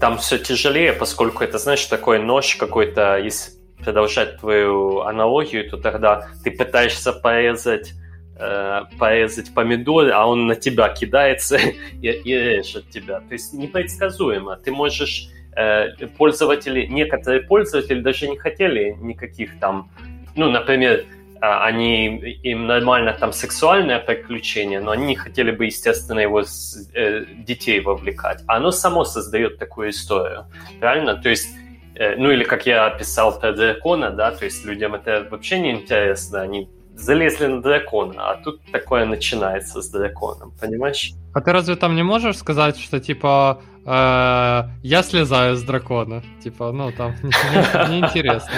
[0.00, 6.28] там все тяжелее, поскольку это, знаешь, такой нож какой-то, если продолжать твою аналогию, то тогда
[6.42, 7.92] ты пытаешься порезать
[8.38, 11.56] э, порезать помидор, а он на тебя кидается
[12.02, 13.20] и, и режет тебя.
[13.20, 14.56] То есть непредсказуемо.
[14.56, 19.88] Ты можешь Э, пользователи, некоторые пользователи даже не хотели никаких там,
[20.34, 21.04] ну, например,
[21.40, 22.06] а, они,
[22.42, 27.80] им нормально там сексуальное приключение, но они не хотели бы, естественно, его с, э, детей
[27.80, 28.42] вовлекать.
[28.48, 30.46] Оно само создает такую историю,
[30.80, 31.14] правильно?
[31.14, 31.48] То есть,
[31.98, 36.42] ну или как я описал про дракона, да, то есть людям это вообще не интересно,
[36.42, 41.12] они залезли на дракона, а тут такое начинается с драконом, понимаешь?
[41.32, 46.22] А ты разве там не можешь сказать, что типа э, я слезаю с дракона?
[46.42, 48.50] Типа, ну там неинтересно.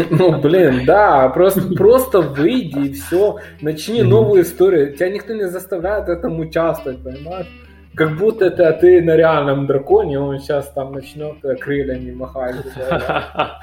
[0.10, 4.94] Ну, блин, да, просто, просто выйди и все, начни новую историю.
[4.94, 7.48] Тебя никто не заставляет этому участвовать, понимаешь?
[7.94, 12.56] Как будто это ты на реальном драконе, он сейчас там начнет крыльями махать.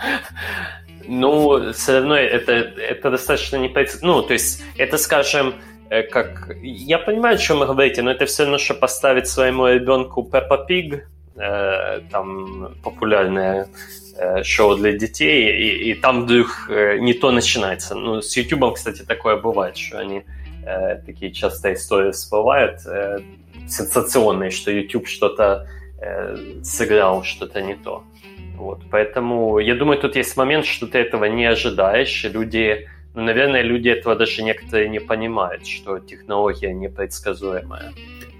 [1.10, 4.18] Ну, все равно это, это достаточно непредсказуемо.
[4.18, 5.56] Ну, то есть, это, скажем,
[5.90, 6.52] э, как...
[6.62, 10.58] Я понимаю, о чем вы говорите, но это все равно, что поставить своему ребенку Пеппа
[10.58, 13.68] Пиг, э, там популярное
[14.18, 17.96] э, шоу для детей, и, и там вдруг э, не то начинается.
[17.96, 20.24] Ну, с YouTube, кстати, такое бывает, что они
[20.66, 23.20] э, такие часто истории всплывают, э,
[23.69, 25.67] сенсационные, что YouTube что-то
[26.01, 28.03] э, сыграл, что-то не то.
[28.57, 33.23] Вот, поэтому я думаю, тут есть момент, что ты этого не ожидаешь, и люди, ну,
[33.23, 37.81] наверное, люди этого даже некоторые не понимают, що технологія непредсказуема.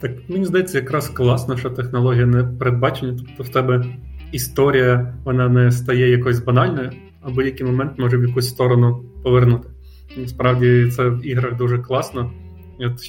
[0.01, 3.17] Так мені здається, якраз класно, що технологія не передбачена.
[3.19, 3.85] Тобто в тебе
[4.33, 6.93] історія вона не стає якоюсь банальною,
[7.23, 9.69] а будь-який момент може в якусь сторону повернути.
[10.17, 12.33] Насправді це в іграх дуже класно.
[12.81, 13.01] От,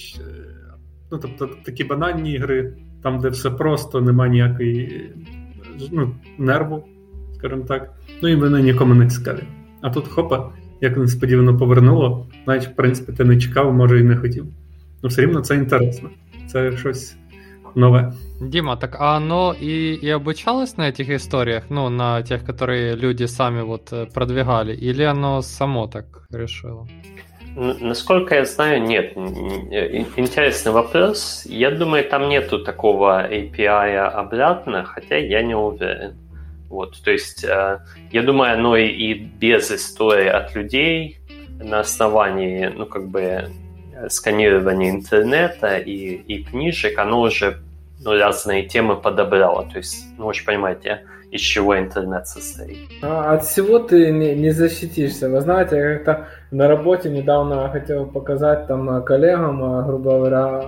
[1.12, 5.12] ну, Тобто такі банальні ігри, там, де все просто, немає ніякої
[5.92, 6.84] ну, нерву
[7.44, 7.94] скажімо так.
[8.22, 9.44] Ну і вони нікому не цікаві.
[9.82, 10.50] А тут хопа,
[10.82, 14.46] як несподівано повернуло, навіть в принципі ти не чекав, може і не хотів.
[15.04, 16.10] Ну все рівно це інтересно.
[16.48, 17.16] Це щось
[17.76, 18.14] нове.
[18.42, 23.28] Дима, так а оно и, и обучалось на этих историях, ну, на тех, которые люди
[23.28, 26.88] сами вот э, продвигали, или оно само так решило?
[27.57, 29.17] Насколько я знаю, нет.
[29.17, 31.45] Интересный вопрос.
[31.47, 36.17] Я думаю, там нету такого API обратно, хотя я не уверен.
[36.69, 37.81] Вот, то есть, э,
[38.13, 41.19] я думаю, оно и, без истории от людей
[41.59, 43.51] на основании, ну, как бы,
[44.09, 47.63] сканирование интернета и, и книжек, оно уже
[48.01, 49.67] ну, разные темы подобрало.
[49.73, 52.89] То есть, ну, вы же понимаете, из чего интернет состоит.
[53.03, 55.29] А от всего ты не, не защитишься.
[55.29, 60.63] Вы знаете, я как-то на работе недавно хотел показать там коллегам, а, грубо говоря,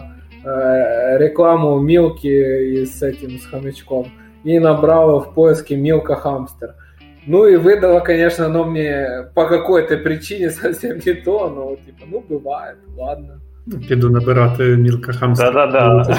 [0.44, 4.09] э, рекламу Милки с этим, с хомячком.
[4.44, 6.75] И набрал в поиске Милка Хамстер.
[7.27, 12.25] Ну и выдало, конечно, оно мне по какой-то причине совсем не то, но типа, ну
[12.29, 13.40] бывает, ладно.
[13.88, 15.53] Піду набирати Мілка Хамстер.
[15.53, 16.16] Да-да-да.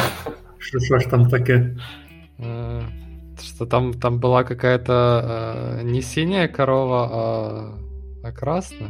[0.57, 1.75] Що, що ж там таке?
[3.41, 7.79] Что там, там была какая-то э, не синяя корова, а,
[8.23, 8.89] а красная?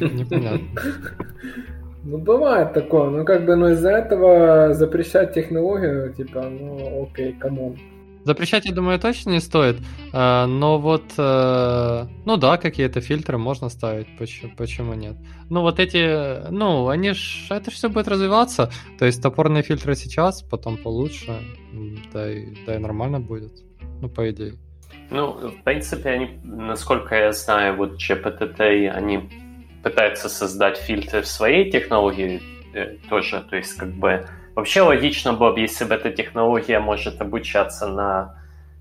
[0.00, 0.68] Непонятно.
[2.06, 3.08] Ну, бывает такое.
[3.08, 7.78] Ну, как бы, ну, из-за этого запрещать технологию, типа, ну, окей, come on.
[8.24, 9.76] Запрещать, я думаю, точно не стоит.
[10.12, 15.16] э, Но вот, э, ну да, какие-то фильтры можно ставить, почему, почему нет?
[15.50, 18.70] Ну вот эти, ну, они ж, это все будет развиваться.
[18.98, 21.38] То есть топорные фильтры сейчас, потом получше,
[22.12, 23.52] да и, да и нормально будет.
[24.00, 24.54] Ну, по идее.
[25.10, 29.28] Ну, в принципе, они, насколько я знаю, вот GPT, они
[29.82, 32.40] пытаются создать фильтры в своей технологии
[32.72, 33.44] э, тоже.
[33.50, 38.36] То есть, как бы, вообще логично было бы, если бы эта технология может обучаться на,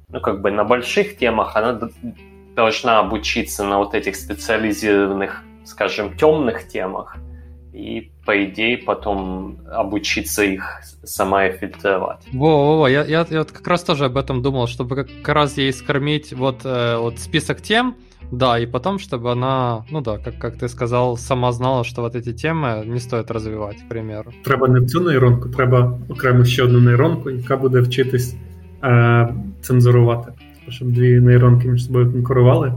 [0.09, 1.79] ну, как бы, на больших темах, она
[2.55, 7.17] должна обучиться на вот этих специализированных, скажем, темных темах,
[7.72, 12.26] и, по идее, потом обучиться их сама и фильтровать.
[12.32, 15.58] Во-во-во, я, я, я вот как раз тоже об этом думал, чтобы как, как раз
[15.58, 17.94] ей скормить вот, э, вот список тем,
[18.32, 22.16] да, и потом, чтобы она, ну да, как, как ты сказал, сама знала, что вот
[22.16, 24.32] эти темы не стоит развивать, к примеру.
[24.44, 28.36] Треба не в цю нейронку, треба окремо ще одну нейронку, яка буде вчитись
[28.84, 30.32] е, цензурувати.
[30.36, 32.72] Тобто, Щоб дві нейронки між собою конкурували.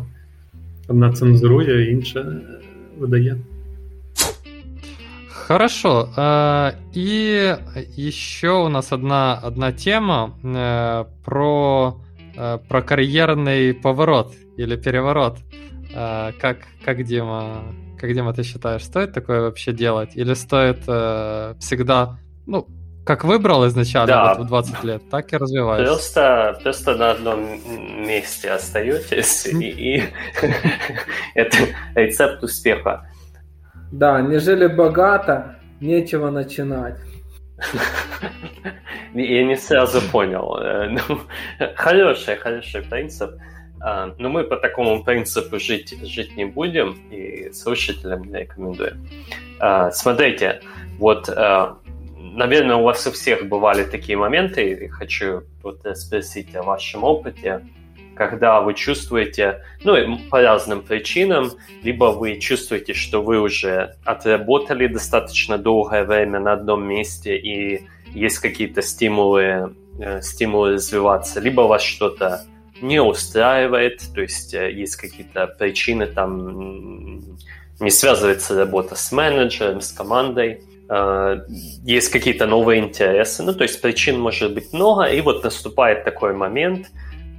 [0.88, 2.42] Одна цензурує, інша е,
[3.00, 3.38] видає.
[5.47, 6.09] Хорошо.
[6.17, 7.57] э, И
[7.97, 12.01] еще у нас одна, одна тема э, про,
[12.37, 15.39] э, про карьерный поворот или переворот.
[15.95, 17.63] Как, как, Дима,
[17.99, 20.11] как, Дима, ты считаешь, стоит такое вообще делать?
[20.17, 20.81] Или стоит
[21.61, 22.67] всегда, ну,
[23.07, 24.35] как выбрал изначально Да.
[24.35, 25.87] вот в 20 лет, так и развиваешься?
[25.95, 27.41] Просто, просто на одном
[28.07, 30.03] месте остаетесь, и
[31.35, 31.57] это
[31.95, 33.09] рецепт успеха.
[33.93, 36.97] Да, не жили богато, нечего начинать.
[39.15, 40.59] Я не сразу понял.
[40.59, 41.21] Э, ну,
[41.75, 43.31] Хороший, хороший принцип.
[43.81, 49.09] А, Но мы по такому принципу жить, жить не будем, и слушателям рекомендуем.
[49.59, 50.61] А, Смотрите,
[50.99, 51.79] вот, а,
[52.17, 57.63] наверное, у вас у всех бывали такие моменты, и хочу вот спросить о вашем опыте,
[58.17, 61.53] когда вы чувствуете, ну, по разным причинам,
[61.83, 68.39] либо вы чувствуете, что вы уже отработали достаточно долгое время на одном месте, и есть
[68.39, 72.45] какие-то стимулы, э, стимулы развиваться, либо вас что-то
[72.81, 77.37] не устраивает, то есть э, есть какие-то причины, там
[77.79, 81.39] не связывается работа с менеджером, с командой, э,
[81.85, 86.33] есть какие-то новые интересы, ну, то есть причин может быть много, и вот наступает такой
[86.33, 86.87] момент,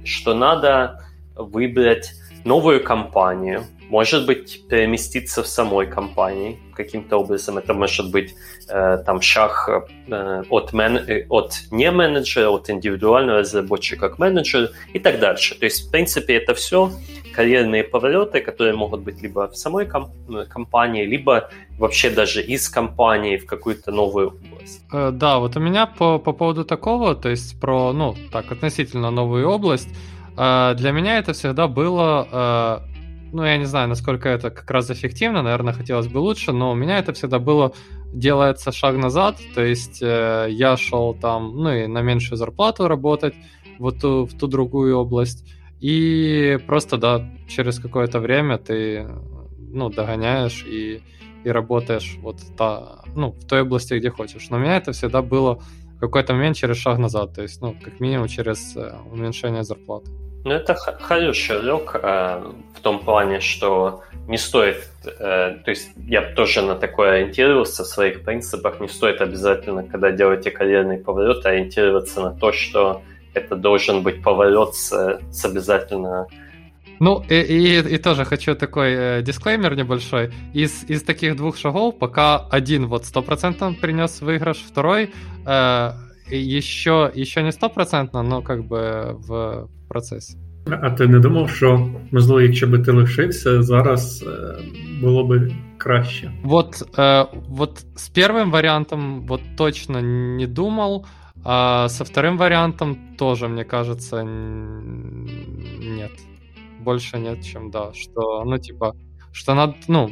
[0.04, 7.56] что надо выбрать новую компанию, может быть, переместиться в самой компании каким-то образом.
[7.58, 8.34] Это может быть
[8.68, 9.68] э, там шаг
[10.08, 15.54] э, от, мен- э, от не менеджера, от индивидуального разработчика к менеджеру и так дальше.
[15.58, 16.90] То есть, в принципе, это все
[17.34, 21.48] карьерные повороты, которые могут быть либо в самой ком- э, компании, либо
[21.78, 24.82] вообще даже из компании в какую-то новую область.
[24.92, 29.10] Э, Да, вот у меня по, по поводу такого, то есть про, ну, так, относительно
[29.10, 29.88] новую область,
[30.74, 32.78] для меня это всегда было, э,
[33.32, 36.74] ну, я не знаю, насколько это как раз эффективно, наверное, хотелось бы лучше, но у
[36.74, 37.72] меня это всегда было,
[38.12, 43.34] делается шаг назад, то есть э, я шел там, ну, и на меньшую зарплату работать,
[43.78, 45.44] вот ту, в ту другую область,
[45.80, 49.08] и просто, да, через какое-то время ты,
[49.58, 51.02] ну, догоняешь и
[51.44, 54.50] и работаешь вот та, ну, в той области, где хочешь.
[54.50, 55.60] Но у меня это всегда было
[55.96, 60.10] в какой-то момент через шаг назад, то есть, ну, как минимум через э, уменьшение зарплаты.
[60.44, 66.22] Ну, это хороший урок э, в том плане, что не стоит, э, то есть я
[66.34, 72.20] тоже на такое ориентировался в своих принципах, не стоит обязательно, когда делаете карьерный поворот, ориентироваться
[72.20, 73.02] на то, что
[73.34, 76.26] это должен быть поворот с, с обязательно
[77.00, 80.30] Ну, и, и, и тоже хочу такой э, дисклеймер небольшой.
[80.54, 85.10] Из, из таких двух шагов пока один вот стопроцентно принес выигрыш, второй
[85.46, 85.92] э,
[86.30, 90.38] еще, еще не стопроцентно, но как бы в процессе.
[90.70, 94.24] А ти не думав, що можливо, якщо би ти лишився, зараз
[95.00, 96.32] було би краще.
[96.42, 96.98] Вот,
[97.48, 100.02] вот с первым вариантом вот точно
[100.36, 101.06] не думал,
[101.44, 106.10] а со вторым вариантом тоже, мне кажется, нет.
[106.80, 107.92] Больше нет, чем да.
[107.94, 108.92] Что, ну, типа,
[109.32, 110.10] что надо, ну,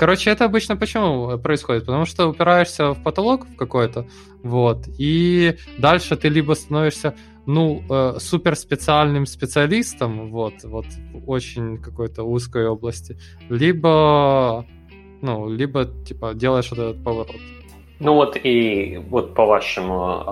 [0.00, 1.84] Короче, это обычно почему происходит?
[1.84, 4.06] Потому что упираешься в потолок в какой-то,
[4.42, 10.86] вот, и дальше ты либо становишься, ну, э, супер специальным специалистом, вот, вот,
[11.26, 13.18] очень какой-то узкой области,
[13.50, 14.64] либо,
[15.20, 17.36] ну, либо, типа, делаешь вот этот поворот.
[17.98, 20.24] Ну вот и вот по вашему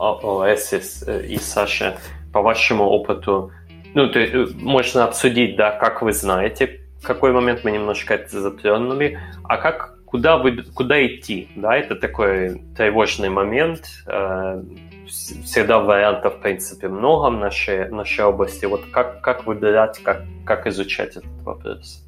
[0.00, 0.72] ОС
[1.06, 1.96] э, и Саше,
[2.32, 3.52] по вашему опыту,
[3.94, 8.41] ну, то есть, э, можно обсудить, да, как вы знаете, какой момент мы немножко это
[8.41, 14.63] затронули, а как куда, вы, куда идти, да, это такой тревожный момент, э,
[15.07, 20.23] всегда вариантов, в принципе, много в нашей, в нашей области, вот как, как выбирать, как,
[20.45, 22.03] как изучать этот вопрос?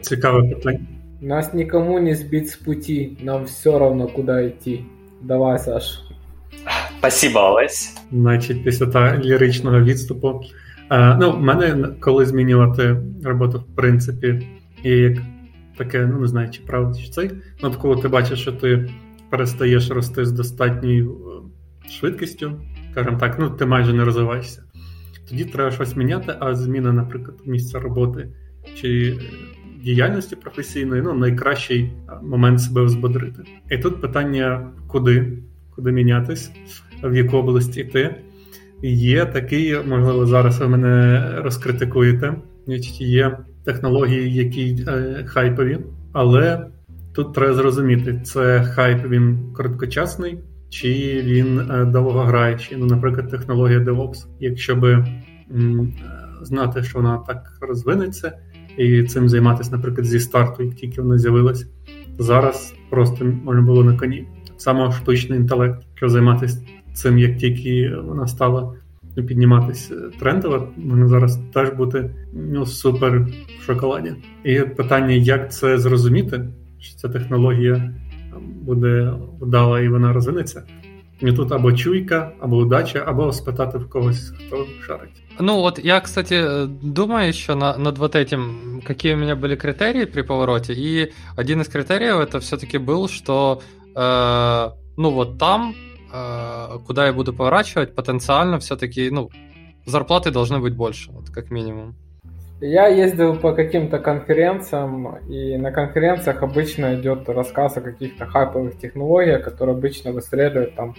[0.00, 0.86] Цікаве питання.
[1.20, 4.84] Нас никому не сбить с пути, нам все равно куда идти.
[5.20, 6.00] Давай, Саш.
[6.98, 7.96] Спасибо, Олесь.
[8.12, 10.40] Значить, після та ліричного відступу
[10.91, 14.47] Е, ну, в мене коли змінювати роботу, в принципі,
[14.83, 15.17] є як
[15.77, 17.31] таке, ну не знаю, чи правда, чи цей.
[17.63, 18.89] Ну, коли ти бачиш, що ти
[19.29, 21.11] перестаєш рости з достатньою
[21.85, 22.61] е, швидкістю,
[22.91, 24.63] скажімо так, ну ти майже не розвиваєшся.
[25.29, 28.29] Тоді треба щось міняти, а зміна, наприклад, місця роботи
[28.75, 29.17] чи
[29.83, 31.91] діяльності професійної ну, найкращий
[32.23, 33.43] момент себе взбодрити.
[33.71, 35.37] І тут питання, куди,
[35.75, 36.51] куди мінятись,
[37.03, 38.15] в яку область йти.
[38.83, 42.35] Є такий, можливо, зараз ви мене розкритикуєте.
[42.99, 45.79] Є технології, які е, хайпові,
[46.13, 46.67] але
[47.15, 50.37] тут треба зрозуміти, це хайп він короткочасний
[50.69, 52.77] чи він е, довгограючий.
[52.77, 54.25] Ну, наприклад, технологія DevOps.
[54.39, 55.05] Якщо би
[55.51, 55.93] м,
[56.41, 58.31] знати, що вона так розвинеться,
[58.77, 61.67] і цим займатися, наприклад, зі старту, як тільки вона з'явилась,
[62.19, 64.27] зараз просто можна було на коні.
[64.57, 66.61] Саме штучний інтелект, що займатися
[66.96, 68.74] цим, як тільки вона стала
[69.14, 73.26] підніматися трендово, можна зараз теж бути ну, супер
[73.60, 74.12] в шоколаді.
[74.44, 76.48] І питання, як це зрозуміти,
[76.78, 77.94] що ця технологія
[78.62, 80.62] буде вдала і вона розвинеться.
[81.20, 85.22] І тут або чуйка, або удача, або спитати в когось, хто шарить.
[85.40, 90.04] Ну вот я, кстати, думаю еще на, над вот этим, какие у меня были критерии
[90.04, 93.62] при повороте, и один из критериев это все-таки был, что
[93.94, 95.85] э, ну вот там а,
[96.85, 99.29] куда я буду поворачивать, потенциально все-таки, ну,
[99.85, 101.95] зарплаты должны быть больше, вот как минимум.
[102.59, 109.43] Я ездил по каким-то конференциям, и на конференциях обычно идет рассказ о каких-то хайповых технологиях,
[109.43, 110.95] которые обычно выстреливают там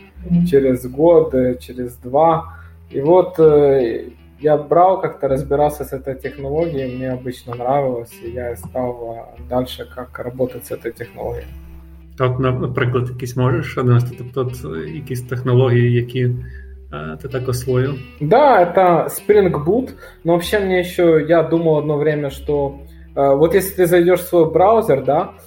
[0.48, 2.54] через год, э, через два.
[2.90, 8.54] И вот э, я брал, как-то разбирался с этой технологией, мне обычно нравилось, и я
[8.54, 11.46] искал дальше, как работать с этой технологией.
[12.19, 16.29] От, наприклад, якісь можеш навести, тобто якісь технології, які
[16.93, 17.93] ты так освоил?
[18.21, 19.89] Да, это Spring Boot,
[20.23, 22.75] но вообще мне еще, я думал одно время, что
[23.15, 25.33] э, вот если ты зайдешь в свой браузер, да,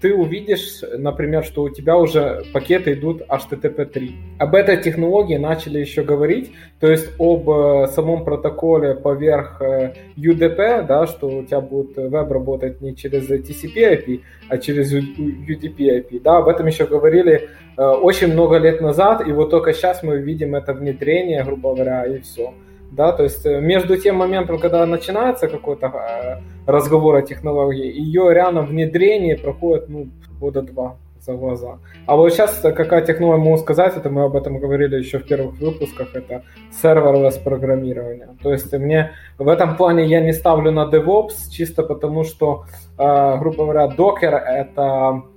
[0.00, 4.10] ты увидишь, например, что у тебя уже пакеты идут HTTP3.
[4.38, 10.86] Об этой технологии начали еще говорить, то есть об э, самом протоколе поверх э, UDP,
[10.86, 16.22] да, что у тебя будет веб работать не через TCP IP, а через UDP IP.
[16.22, 20.54] Да, об этом еще говорили очень много лет назад, и вот только сейчас мы видим
[20.54, 22.54] это внедрение, грубо говоря, и все.
[22.92, 28.32] Да, то есть э, между тем моментом, когда начинается какой-то э, разговор о технологии, ее
[28.32, 30.08] реально внедрение проходит ну,
[30.40, 31.78] года два за глаза.
[32.06, 35.58] А вот сейчас какая технология могу сказать, это мы об этом говорили еще в первых
[35.58, 36.42] выпусках, это
[36.82, 38.28] серверлess программирование.
[38.42, 42.64] То есть мне в этом плане я не ставлю на DevOps, чисто потому что,
[42.98, 45.35] э, грубо говоря, Docker это Э,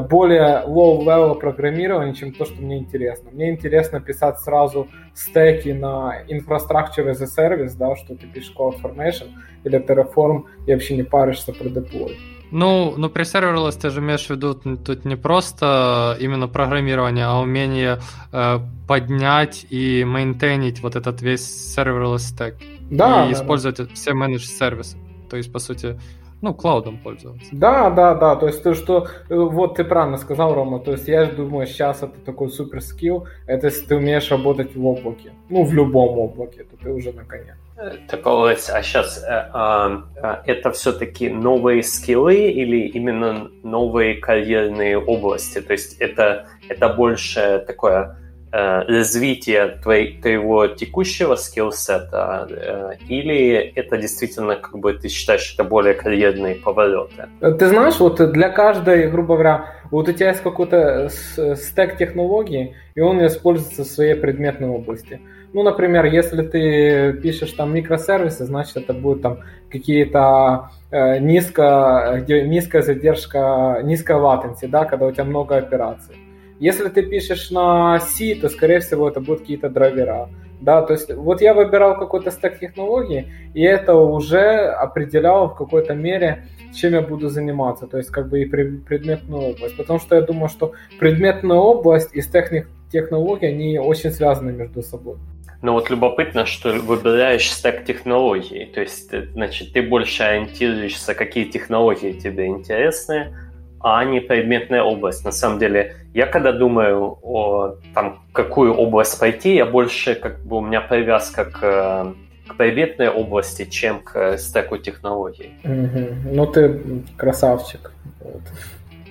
[0.00, 3.30] более low-level программирования, чем то, что мне интересно.
[3.30, 9.28] Мне интересно писать сразу стеки на Infrastructure as a Service, да, что ты пишешь CloudFormation
[9.64, 12.16] или Terraform и вообще не паришься про деплой.
[12.50, 17.38] Ну, ну при serverless ты же имеешь в виду тут не просто именно программирование, а
[17.40, 17.98] умение
[18.32, 22.56] э, поднять и мейнтейнить вот этот весь serverless стек.
[22.90, 23.26] Да.
[23.26, 23.86] И да, использовать да.
[23.92, 24.96] все менедж сервисы.
[25.28, 26.00] То есть, по сути,
[26.40, 27.48] ну, клаудом пользоваться.
[27.52, 31.08] Да, да, да, то есть то, что, э, вот ты правильно сказал, Рома, то есть
[31.08, 35.64] я думаю, сейчас это такой супер скилл, это если ты умеешь работать в облаке, ну,
[35.64, 37.56] в любом облаке, то ты уже на коне.
[37.76, 44.98] Э, так, а сейчас э, а, а, это все-таки новые скиллы или именно новые карьерные
[44.98, 45.60] области?
[45.60, 48.16] То есть это, это больше такое
[48.50, 55.94] развитие твоей, твоего текущего скиллсета, э, или это действительно, как бы ты считаешь, это более
[55.94, 57.28] карьерные повороты?
[57.40, 63.00] Ты знаешь, вот для каждой, грубо говоря, вот у тебя есть какой-то стек технологий, и
[63.00, 65.20] он используется в своей предметной области.
[65.52, 69.38] Ну, например, если ты пишешь там микросервисы, значит это будет там
[69.70, 76.16] какие-то э, низко, низкая задержка, низкая latency, да, когда у тебя много операций.
[76.60, 80.28] Если ты пишешь на C, то, скорее всего, это будут какие-то драйвера.
[80.60, 85.94] Да, то есть вот я выбирал какой-то стек технологий, и это уже определяло в какой-то
[85.94, 89.76] мере, чем я буду заниматься, то есть как бы и предметную область.
[89.76, 95.16] Потому что я думаю, что предметная область и стек технологий, они очень связаны между собой.
[95.62, 102.12] Ну вот любопытно, что выбираешь стек технологий, то есть, значит, ты больше ориентируешься, какие технологии
[102.12, 103.34] тебе интересны,
[103.79, 105.25] а не предметная область.
[105.25, 110.57] На самом деле, я когда думаю о там, какую область пойти, я больше, как бы,
[110.57, 112.13] у меня привязка к,
[112.47, 115.51] к предметной области, чем к стеку технологий.
[115.65, 116.33] Угу.
[116.33, 116.79] Ну, ты
[117.17, 117.91] красавчик.
[118.21, 118.41] Вот.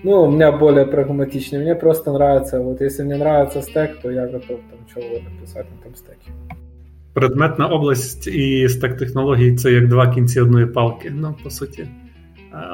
[0.05, 1.61] Ну, у меня более прагматичный.
[1.61, 5.69] Мне просто нравится, вот если мне нравится стек, то я готов там что угодно писати
[5.79, 6.31] на том стекі.
[7.15, 11.13] Предметна область і стек технологій це як два кінці одної палки.
[11.15, 11.87] Ну, по суті.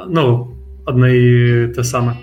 [0.08, 0.50] Ну,
[0.86, 2.16] одне і те саме.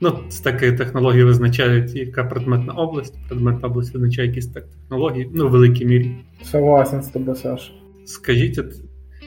[0.00, 3.14] Ну, стеки технологій визначають, яка предметна область.
[3.28, 6.10] Предметна область визначає якісь стек технологій, ну, в великій мірі.
[6.42, 7.72] Согласен з тобою, Саша.
[8.04, 8.74] Скажіть, от,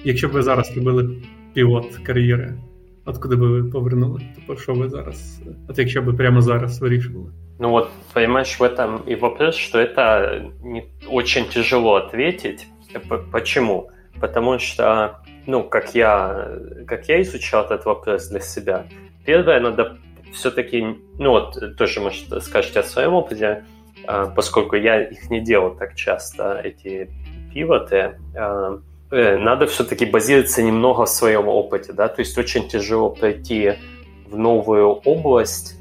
[0.03, 1.15] якщо б ви зараз робили
[1.53, 2.53] півот кар'єри,
[3.05, 4.21] от куди би ви повернули?
[4.35, 7.31] Тобто, що ви зараз, от якщо б прямо зараз вирішували?
[7.59, 12.67] Ну вот, понимаешь, в этом и вопрос, что это не, очень тяжело ответить.
[13.31, 13.89] Почему?
[14.19, 15.15] Потому что
[15.46, 18.86] ну, как я, как я изучал этот вопрос для себя,
[19.24, 19.98] первое, надо
[20.32, 23.64] все-таки, ну вот, тоже, может, скажете о своем опыте,
[24.06, 27.10] а, поскольку я их не делал так часто, эти
[27.52, 28.80] пивоты, а,
[29.10, 33.74] э, надо все-таки базироваться немного в своем опыте, да, то есть очень тяжело пройти
[34.26, 35.76] в новую область,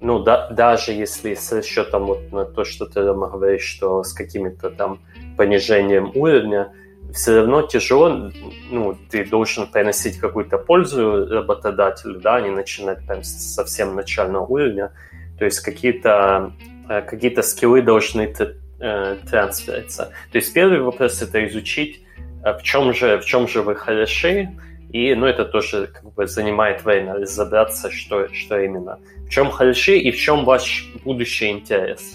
[0.00, 4.12] ну, да, даже если с расчетом вот на то, что ты там говоришь, что с
[4.12, 5.00] каким-то там
[5.36, 6.72] понижением уровня,
[7.12, 8.30] все равно тяжело,
[8.70, 14.92] ну, ты должен приносить какую-то пользу работодателю, да, а не начинать с совсем начального уровня.
[15.38, 16.52] То есть какие-то
[16.88, 18.34] э, какие скиллы должны
[18.80, 20.12] э, трансфериться.
[20.32, 22.02] То есть первый вопрос это изучить,
[22.44, 24.50] э, в чем же, в чем же вы хороши,
[24.90, 28.98] и, ну, это тоже как бы занимает время разобраться, что, что именно.
[29.26, 32.14] В чем хороши и в чем ваш будущий интерес.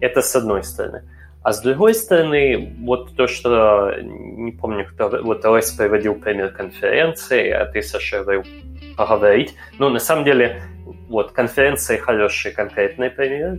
[0.00, 1.02] Это с одной стороны.
[1.44, 7.50] А с другой стороны, вот то, что, не помню, кто, вот Лес приводил пример конференции,
[7.50, 8.44] а ты, Саша, говорил
[8.96, 9.54] поговорить.
[9.78, 10.62] Ну, на самом деле,
[11.06, 13.58] вот конференции хороший конкретный пример.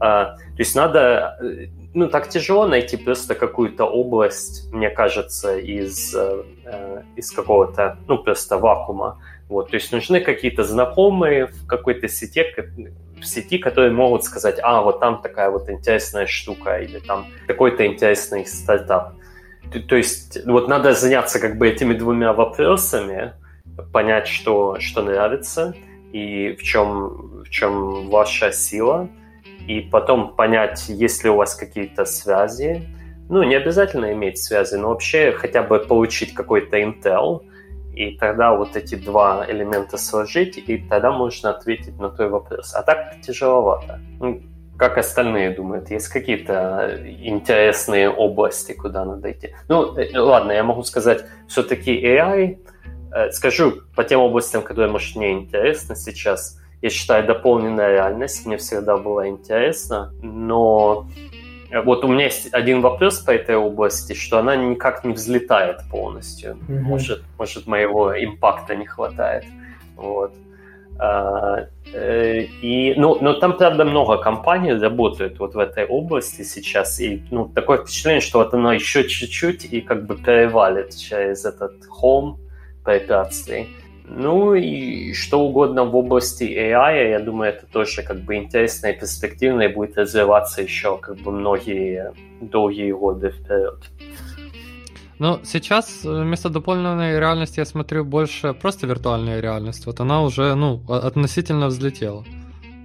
[0.00, 1.38] А, то есть надо,
[1.92, 6.42] ну, так тяжело найти просто какую-то область, мне кажется, из, э,
[7.16, 9.20] из какого-то, ну, просто вакуума.
[9.50, 12.44] Вот, то есть нужны какие-то знакомые в какой-то сети,
[13.20, 17.86] в сети, которые могут сказать, а, вот там такая вот интересная штука, или там такой-то
[17.86, 19.14] интересный стартап.
[19.72, 23.32] То, то есть вот надо заняться как бы этими двумя вопросами,
[23.92, 25.74] понять, что, что нравится,
[26.12, 29.08] и в чем, в чем ваша сила,
[29.66, 32.88] и потом понять, есть ли у вас какие-то связи.
[33.28, 37.42] Ну, не обязательно иметь связи, но вообще хотя бы получить какой-то intel–
[37.96, 42.74] и тогда вот эти два элемента сложить, и тогда можно ответить на твой вопрос.
[42.74, 43.98] А так тяжеловато.
[44.20, 44.42] Ну,
[44.76, 49.54] как остальные думают, есть какие-то интересные области, куда надо идти?
[49.68, 52.58] Ну, э, ладно, я могу сказать, все-таки AI,
[53.12, 56.60] э, скажу по тем областям, которые, может, мне интересны сейчас.
[56.82, 61.06] Я считаю, дополненная реальность мне всегда была интересна, но
[61.84, 66.58] вот у меня есть один вопрос по этой области, что она никак не взлетает полностью.
[66.68, 66.80] Mm-hmm.
[66.80, 69.44] Может, может, моего импакта не хватает.
[69.96, 70.32] Вот.
[70.98, 77.00] А, э, и, ну, но там, правда, много компаний работают вот в этой области сейчас,
[77.00, 81.84] и ну, такое впечатление, что вот оно еще чуть-чуть и как бы перевалит через этот
[81.86, 82.40] холм
[82.82, 83.68] препятствий.
[84.08, 88.98] Ну и что угодно в области AI, я думаю, это тоже как бы интересно и
[88.98, 93.78] перспективно, и будет развиваться еще как бы многие долгие годы вперед.
[95.18, 99.86] Ну, сейчас э, вместо дополненной реальности я смотрю больше просто виртуальная реальность.
[99.86, 102.24] Вот она уже, ну, относительно взлетела.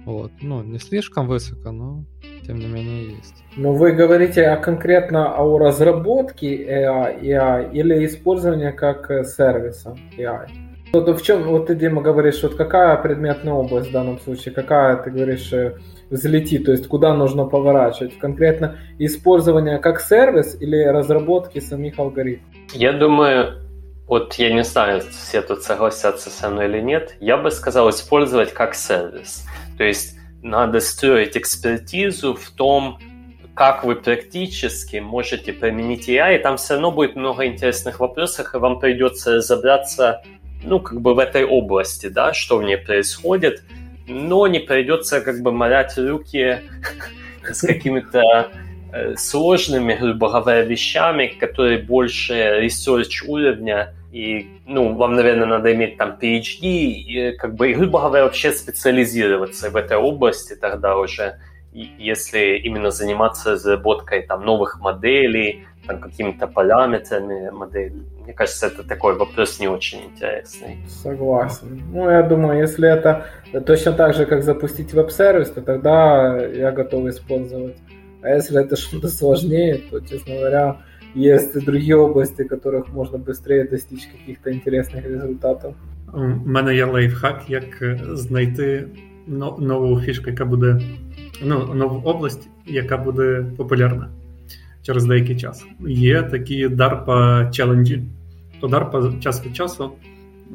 [0.06, 0.32] Вот.
[0.40, 2.04] Ну, не слишком высоко, но
[2.46, 3.44] тем не менее есть.
[3.56, 10.71] Но вы говорите о конкретно о разработке AI, AI или использовании как э, сервиса AI?
[10.92, 14.96] Вот в чем, вот ты, Дима, говоришь, вот какая предметная область в данном случае, какая,
[14.96, 15.78] ты говоришь, э,
[16.10, 18.18] взлетит, то есть куда нужно поворачивать?
[18.18, 22.46] Конкретно использование как сервис или разработки самих алгоритмов?
[22.74, 23.62] Я думаю,
[24.06, 28.52] вот я не знаю, все тут согласятся со мной или нет, я бы сказал использовать
[28.52, 29.46] как сервис.
[29.78, 32.98] То есть надо строить экспертизу в том,
[33.54, 38.58] как вы практически можете применить AI, и там все равно будет много интересных вопросов, и
[38.58, 40.22] вам придется разобраться,
[40.64, 43.62] ну, как бы в этой области, да, что в ней происходит,
[44.06, 46.60] но не придется как бы морать руки
[47.42, 48.50] с какими-то
[48.92, 55.96] э, сложными, грубо говоря, вещами, которые больше research уровня, и, ну, вам, наверное, надо иметь
[55.96, 61.38] там PhD, и, как бы, и, грубо говоря, вообще специализироваться в этой области тогда уже,
[61.72, 68.03] если именно заниматься разработкой там новых моделей, там какими-то параметрами модели.
[68.23, 70.77] Мне кажется, это такой вопрос не очень интересный.
[70.87, 71.81] Согласен.
[71.93, 73.25] Ну, я думаю, если это
[73.65, 77.77] точно так же, как запустить веб-сервис, то тогда я готов использовать.
[78.21, 80.77] А если это что-то сложнее, то, честно говоря,
[81.15, 85.75] есть другие области, в которых можно быстрее достичь каких-то интересных результатів.
[86.13, 88.87] У мене є лайфхак, як знайти
[89.27, 90.79] нову фішку, яка буде
[91.43, 94.09] ну, нову область, яка буде популярна
[94.82, 95.64] Через деякий час.
[95.86, 98.02] Є такі DARPA челенджі.
[98.60, 99.90] То DARPA час від часу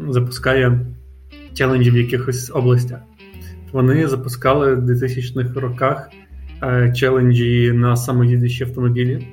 [0.09, 0.79] запускає
[1.53, 2.99] челенджі в якихось областях.
[3.71, 6.09] Вони запускали в 2000-х роках
[6.95, 9.27] челенджі на самоїдучі автомобілі,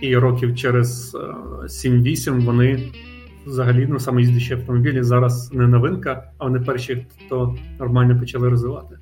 [0.00, 1.16] і років через
[1.64, 2.82] 7-8 е, вони
[3.46, 8.98] взагалі ну, самоїздячі автомобілі зараз не новинка, а вони перші, хто нормально почали розвивати.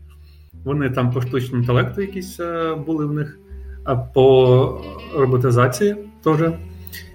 [0.65, 3.39] Вони там по штучному інтелекту якісь е, були в них,
[4.15, 4.81] по
[5.17, 6.41] роботизації теж.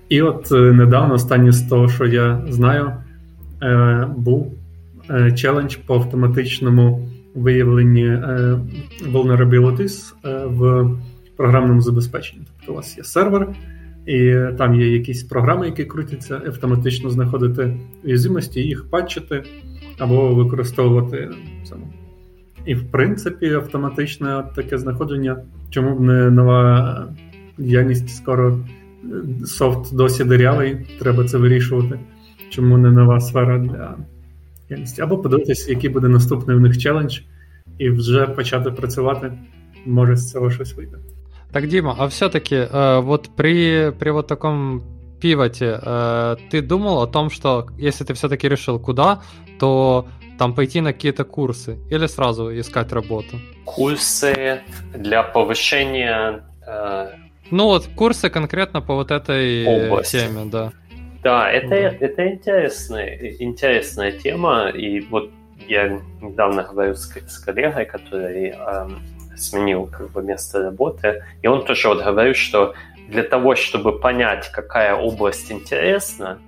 [0.10, 2.92] І от е, недавно, останнє з того, що я знаю,
[3.64, 4.54] е, був
[5.36, 8.06] челендж по автоматичному виявленні
[9.14, 10.14] vulnerabilities
[10.48, 10.90] в
[11.38, 12.44] програмному забезпеченні.
[12.58, 13.48] Тобто у вас є сервер,
[14.06, 19.44] і там є якісь програми, які крутяться, автоматично знаходити уязвимості, їх патчити
[20.00, 21.30] або використовувати
[21.64, 21.94] саму.
[22.67, 25.37] І, в принципі, автоматичне таке знаходження,
[25.71, 27.09] чому б не нова
[27.59, 28.59] діяльність скоро
[29.45, 31.99] софт досі дирявий, треба це вирішувати.
[32.51, 33.97] Чому не нова сфера для
[34.69, 35.03] діяльності?
[35.03, 37.19] Або подивитися, який буде наступний в них челендж,
[37.79, 39.33] і вже почати працювати,
[39.87, 40.97] може з цього щось вийде.
[41.53, 44.83] Так, Дима, а все-таки э, вот при, при вот таком
[45.21, 49.21] пивоте э, ты думал о том, что если ты все-таки решил куда,
[49.59, 50.05] то
[50.38, 53.40] там пойти на какие-то курсы или сразу искать работу?
[53.66, 54.62] Курсы
[54.94, 56.44] для повышения...
[56.68, 57.10] Э...
[57.52, 60.18] Ну вот курсы конкретно по вот этой области.
[60.20, 60.72] теме, да.
[61.24, 61.76] Да, это, да.
[61.76, 65.30] это интересная, интересная тема, и вот
[65.68, 68.90] я недавно говорил с, с коллегой, который э,
[69.38, 72.74] сменил как бы место работы, и он тоже вот говорил, что
[73.08, 76.40] для того, чтобы понять, какая область интересна,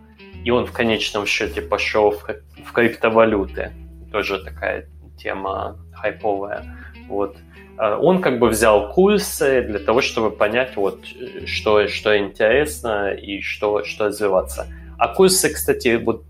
[0.43, 2.27] и он в конечном счете пошел в,
[2.65, 3.71] в криптовалюты,
[4.11, 6.63] тоже такая тема хайповая.
[7.07, 7.37] Вот.
[7.77, 10.99] А он как бы взял курсы для того, чтобы понять, вот,
[11.45, 14.67] что, что интересно и что, что развиваться.
[14.97, 16.23] А курсы, кстати, вот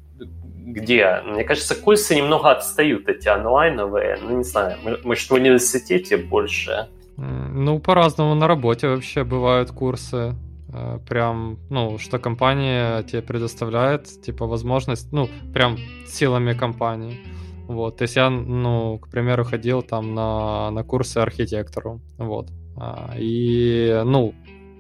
[0.66, 1.22] где?
[1.26, 4.18] Мне кажется, курсы немного отстают, эти онлайновые.
[4.22, 6.88] Ну, не знаю, может, в университете больше?
[7.18, 10.36] Ну, по-разному на работе вообще бывают курсы.
[10.74, 17.20] Э, прям, ну, что компания тебе предоставляет, типа, возможность, ну, прям силами компании.
[17.68, 22.50] Вот, то есть я, ну, к примеру, ходил там на, на курсы архитектору, вот.
[22.76, 24.34] А, и, ну,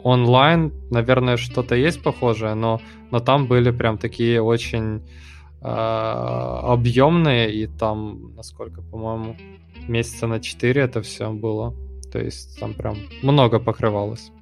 [0.03, 2.81] онлайн, наверное, что-то есть похожее, но,
[3.11, 5.01] но там были прям такие очень
[5.61, 9.37] э, объемные, и там, насколько, по-моему,
[9.87, 11.73] месяца на 4 это все было.
[12.11, 14.32] То есть там прям много покрывалось.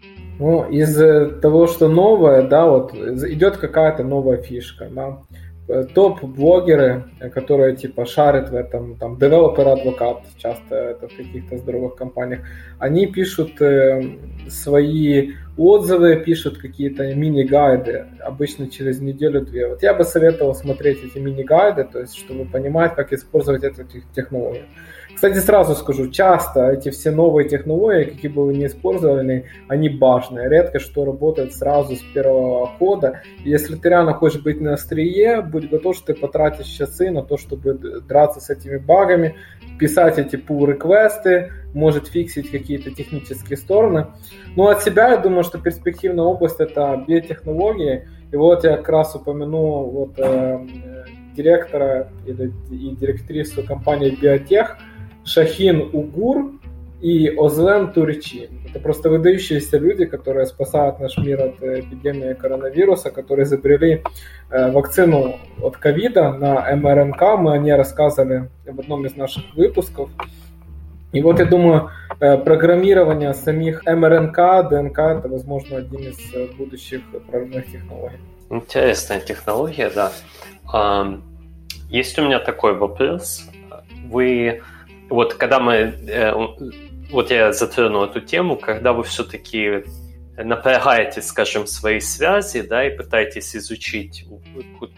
[0.42, 0.96] Ну, из
[1.40, 5.20] того, что новое, да, вот идет какая-то новая фишка, да,
[5.72, 11.96] Э, топ-блогеры, которые типа шарят в этом, там, developer advocate, часто это в каких-то здоровых
[11.96, 12.42] компаниях,
[12.78, 14.02] они пишут э,
[14.50, 19.68] свои отзывы, пишут какие-то мини-гайды, обычно через неделю-две.
[19.68, 24.66] Вот я бы советовал смотреть эти мини-гайды, то есть, чтобы понимать, как использовать эту технологию.
[25.22, 30.50] Кстати, сразу скажу, часто эти все новые технологии, какие бы вы ни использовали, они бажные.
[30.50, 33.22] Редко что работает сразу с первого хода.
[33.46, 37.38] Если ты реально хочешь быть на острие, будь готов, что ты потратишь часы на то,
[37.38, 39.36] чтобы драться с этими багами,
[39.78, 44.08] писать эти pull-реквесты, может фиксить какие-то технические стороны.
[44.56, 48.08] Ну, от себя я думаю, что перспективная область это биотехнологии.
[48.32, 50.66] И вот я как раз упомяну вот, э,
[51.36, 54.78] директора или, и директрису компании Биотех
[55.24, 56.52] Шахин Угур
[57.02, 58.50] и Озлен Туричи.
[58.70, 64.04] Это просто выдающиеся люди, которые спасают наш мир от эпидемии коронавируса, которые изобрели
[64.50, 67.22] вакцину от ковида на МРНК.
[67.40, 70.10] Мы о ней рассказывали в одном из наших выпусков.
[71.12, 71.90] И вот я думаю,
[72.22, 78.18] э, программирование самих МРНК, ДНК– это, возможно, один из э, будущих прорывных технологий.
[78.50, 80.12] Интересная технология, да.
[81.90, 83.46] Есть у меня такой вопрос.
[84.10, 84.62] Вы
[85.12, 85.94] вот когда мы
[87.12, 89.84] вот я затронул эту тему, когда вы все-таки
[90.38, 94.26] напрягаете, скажем, свои связи, да, и пытаетесь изучить,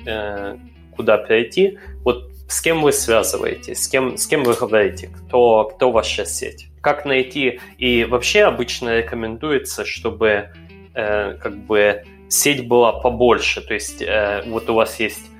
[0.05, 0.57] э,
[0.95, 5.91] куда перейти, вот с кем вы связываетесь, с кем, с кем вы говорите, кто, кто
[5.91, 10.49] ваша сеть, как найти, и вообще обычно рекомендуется, чтобы
[10.93, 15.32] э, как бы сеть была побольше, то есть э, вот у вас есть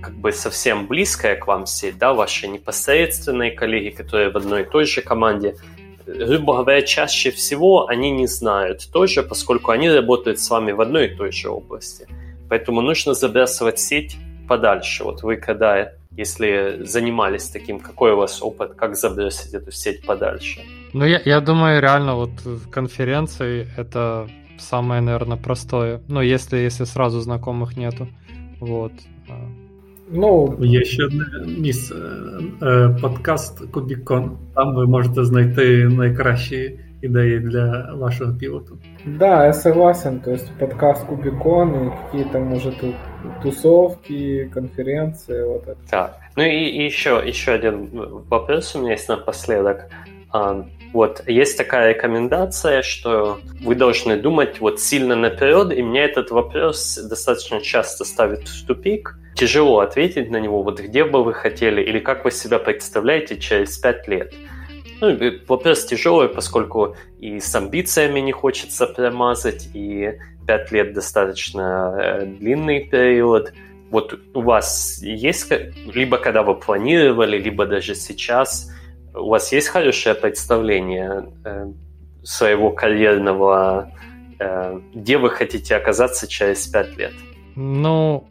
[0.00, 4.64] как бы совсем близкая к вам сеть, да, ваши непосредственные коллеги, которые в одной и
[4.64, 5.56] той же команде,
[6.06, 11.06] грубо говоря, чаще всего они не знают тоже, поскольку они работают с вами в одной
[11.06, 12.06] и той же области.
[12.48, 14.16] Поэтому нужно забрасывать сеть
[14.48, 15.04] подальше.
[15.04, 20.60] Вот вы когда, если занимались таким, какой у вас опыт, как забросить эту сеть подальше?
[20.92, 22.30] Ну, я, я думаю, реально вот
[22.70, 24.28] конференции это
[24.58, 26.00] самое, наверное, простое.
[26.08, 28.08] Ну, если, если сразу знакомых нету.
[28.60, 28.92] Вот.
[30.11, 31.25] Ну, Є ще одне
[31.57, 31.95] місце
[33.01, 34.37] подкаст Кубікон.
[34.55, 38.71] Там ви можете знайти найкращі ідеи для вашего пилота.
[39.05, 40.19] Да, я согласен.
[40.19, 42.75] То есть подкаст Кубикон и какие-то, может,
[43.43, 45.77] тусовки, конференции, вот это.
[45.89, 46.19] Так.
[46.37, 47.89] Ну и, и еще, еще один
[48.29, 49.89] вопрос у меня есть напоследок.
[50.94, 56.96] вот, есть такая рекомендация, что вы должны думать вот сильно наперед, и меня этот вопрос
[56.96, 59.18] достаточно часто ставит в тупик.
[59.34, 63.76] Тяжело ответить на него, вот где бы вы хотели, или как вы себя представляете через
[63.76, 64.32] пять лет.
[65.00, 65.18] Ну,
[65.48, 70.12] вопрос тяжелый, поскольку и с амбициями не хочется промазать, и
[70.46, 73.52] пять лет достаточно э, длинный период.
[73.90, 75.52] Вот у вас есть,
[75.92, 78.70] либо когда вы планировали, либо даже сейчас–
[79.14, 81.72] у вас есть хорошее представление э,
[82.22, 83.92] своего карьерного,
[84.38, 87.12] э, где вы хотите оказаться через пять лет?
[87.56, 88.28] Ну,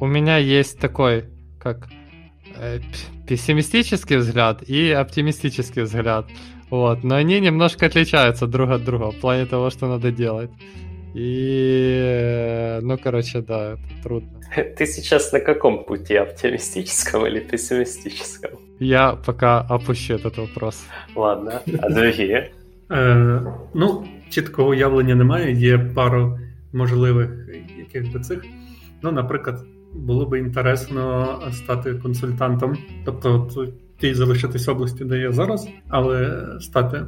[0.00, 1.26] у, меня есть такой,
[1.60, 1.88] как
[2.56, 2.80] э,
[3.26, 6.26] пессимистический взгляд и оптимистический взгляд.
[6.70, 10.50] Вот, но они немножко отличаются друг от друга в плане того, что надо делать.
[11.15, 14.29] И, ну, короче, да, это трудно.
[14.77, 18.51] Ты сейчас на каком пути, оптимистическом или пессимистическом?
[18.79, 20.85] Я пока опущу этот вопрос.
[21.15, 22.51] Ладно, а другие?
[22.91, 23.41] Е,
[23.73, 26.39] ну, чіткого уявлення немає, є пару
[26.73, 27.29] можливих
[27.77, 28.45] яких би цих.
[29.01, 33.47] Ну, наприклад, було би інтересно стати консультантом, тобто
[33.99, 37.05] ті залишитись області, де я зараз, але стати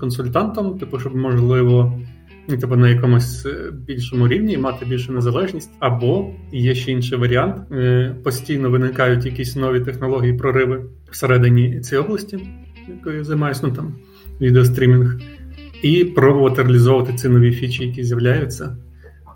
[0.00, 2.00] консультантом, типу, щоб можливо
[2.49, 8.15] Типу на якомусь е, більшому рівні мати більшу незалежність, або є ще інший варіант: е,
[8.23, 12.39] постійно виникають якісь нові технології, прориви всередині цієї області,
[12.87, 13.95] якою займаюся, ну там
[14.41, 15.19] відеострімінг,
[15.81, 18.77] і пробувати реалізовувати ці нові фічі, які з'являються,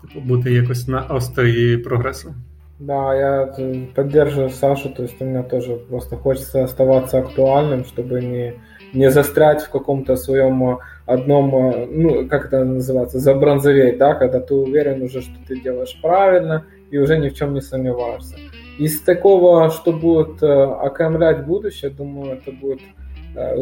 [0.02, 2.34] типу бути якось на острії прогресу.
[2.80, 3.46] Да, я
[3.94, 8.54] поддерживаю Сашу, то есть у просто хочется оставаться актуальным, чтобы не,
[8.92, 14.54] не застрять в каком-то своем одном, э, ну, как это называется, забронзоветь, да, когда ты
[14.54, 18.36] уверен уже, что ты делаешь правильно и уже ни в чем не сомневаешься.
[18.78, 22.97] Из такого, что будет э, окаймлять будущее, думаю, это будет э,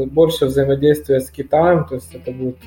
[0.07, 2.59] больше взаимодействия с Китаем, то есть это будет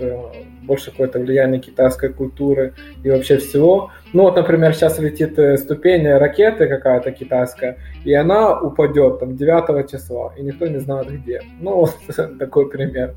[0.63, 2.73] больше какое-то влияние китайской культуры
[3.03, 3.91] и вообще всего.
[4.13, 10.33] Ну вот, например, сейчас летит ступень ракеты какая-то китайская, и она упадет там 9 числа,
[10.37, 11.41] и никто не знает где.
[11.59, 11.97] Ну, вот
[12.39, 13.15] такой пример.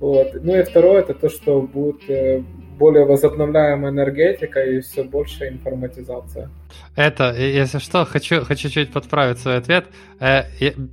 [0.00, 0.28] Вот.
[0.42, 2.42] Ну и второе, это то, что будет э,
[2.78, 6.48] более возобновляемая энергетика и все больше информатизация.
[6.96, 9.86] Это, если что, хочу, хочу чуть подправить свой ответ.
[10.20, 10.44] Э,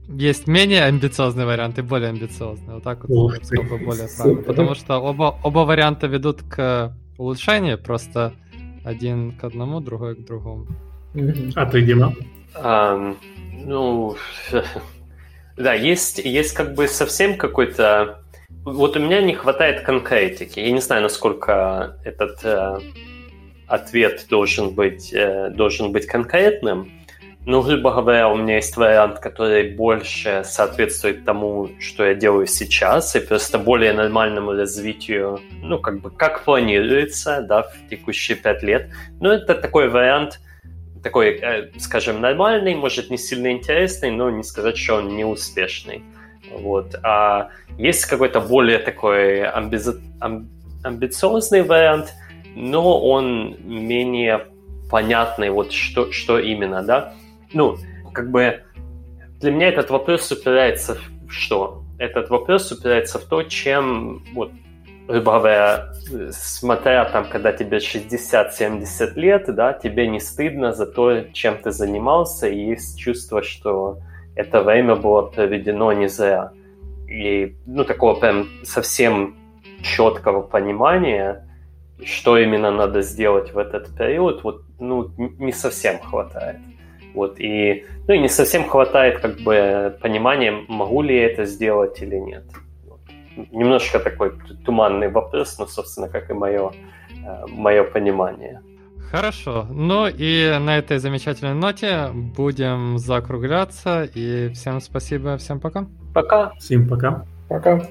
[0.08, 2.76] есть менее амбициозный вариант и более амбициозный.
[2.76, 4.42] Вот так вот, Ух ты, более правильно.
[4.44, 8.34] Потому что оба, оба варианта ведут к улучшению, просто
[8.84, 10.68] один к одному, другой к другому.
[11.56, 12.14] А ты, Дима?
[12.56, 13.18] Um,
[13.52, 14.16] ну,
[15.58, 20.60] да, есть, есть как бы совсем какой-то вот у меня не хватает конкретики.
[20.60, 22.80] Я не знаю, насколько этот э,
[23.68, 26.92] ответ должен быть, э, должен быть конкретным.
[27.46, 33.16] Но, грубо говоря, у меня есть вариант, который больше соответствует тому, что я делаю сейчас,
[33.16, 38.90] и просто более нормальному развитию, ну, как бы, как планируется, да, в текущие пять лет.
[39.20, 40.40] Но это такой вариант
[41.04, 46.04] такой, э, скажем, нормальный, может, не сильно интересный, но не сказать, что он не успешный.
[46.52, 46.96] Вот.
[47.04, 50.48] А есть какой-то более такой амби- амби-
[50.84, 52.14] амбициозный вариант,
[52.56, 54.48] но он менее
[54.90, 57.14] понятный, вот что, что именно, да.
[57.54, 57.78] Ну,
[58.14, 58.62] как бы
[59.40, 61.84] для меня этот вопрос упирается в что?
[61.98, 64.52] Этот вопрос упирается в то, чем, вот,
[65.08, 65.94] грубо
[66.32, 72.48] смотря там, когда тебе 60-70 лет, да, тебе не стыдно за то, чем ты занимался,
[72.48, 74.00] и есть чувство, что
[74.36, 76.52] это время было проведено не зря.
[77.08, 79.36] И, ну, такого прям совсем
[79.82, 81.48] четкого понимания,
[82.04, 86.58] что именно надо сделать в этот период, вот, ну, не совсем хватает.
[87.14, 92.02] Вот, и, ну, и не совсем хватает, как бы, понимания, могу ли я это сделать
[92.02, 92.44] или нет.
[93.52, 94.34] Немножко такой
[94.66, 96.72] туманный вопрос, но, собственно, как и мое,
[97.26, 98.62] э, мое понимание.
[99.16, 99.66] Хорошо.
[99.70, 104.04] Ну и на этой замечательной ноте будем закругляться.
[104.14, 105.88] И всем спасибо, всем пока.
[106.14, 106.52] Пока.
[106.60, 107.26] Всем пока.
[107.48, 107.88] Пока.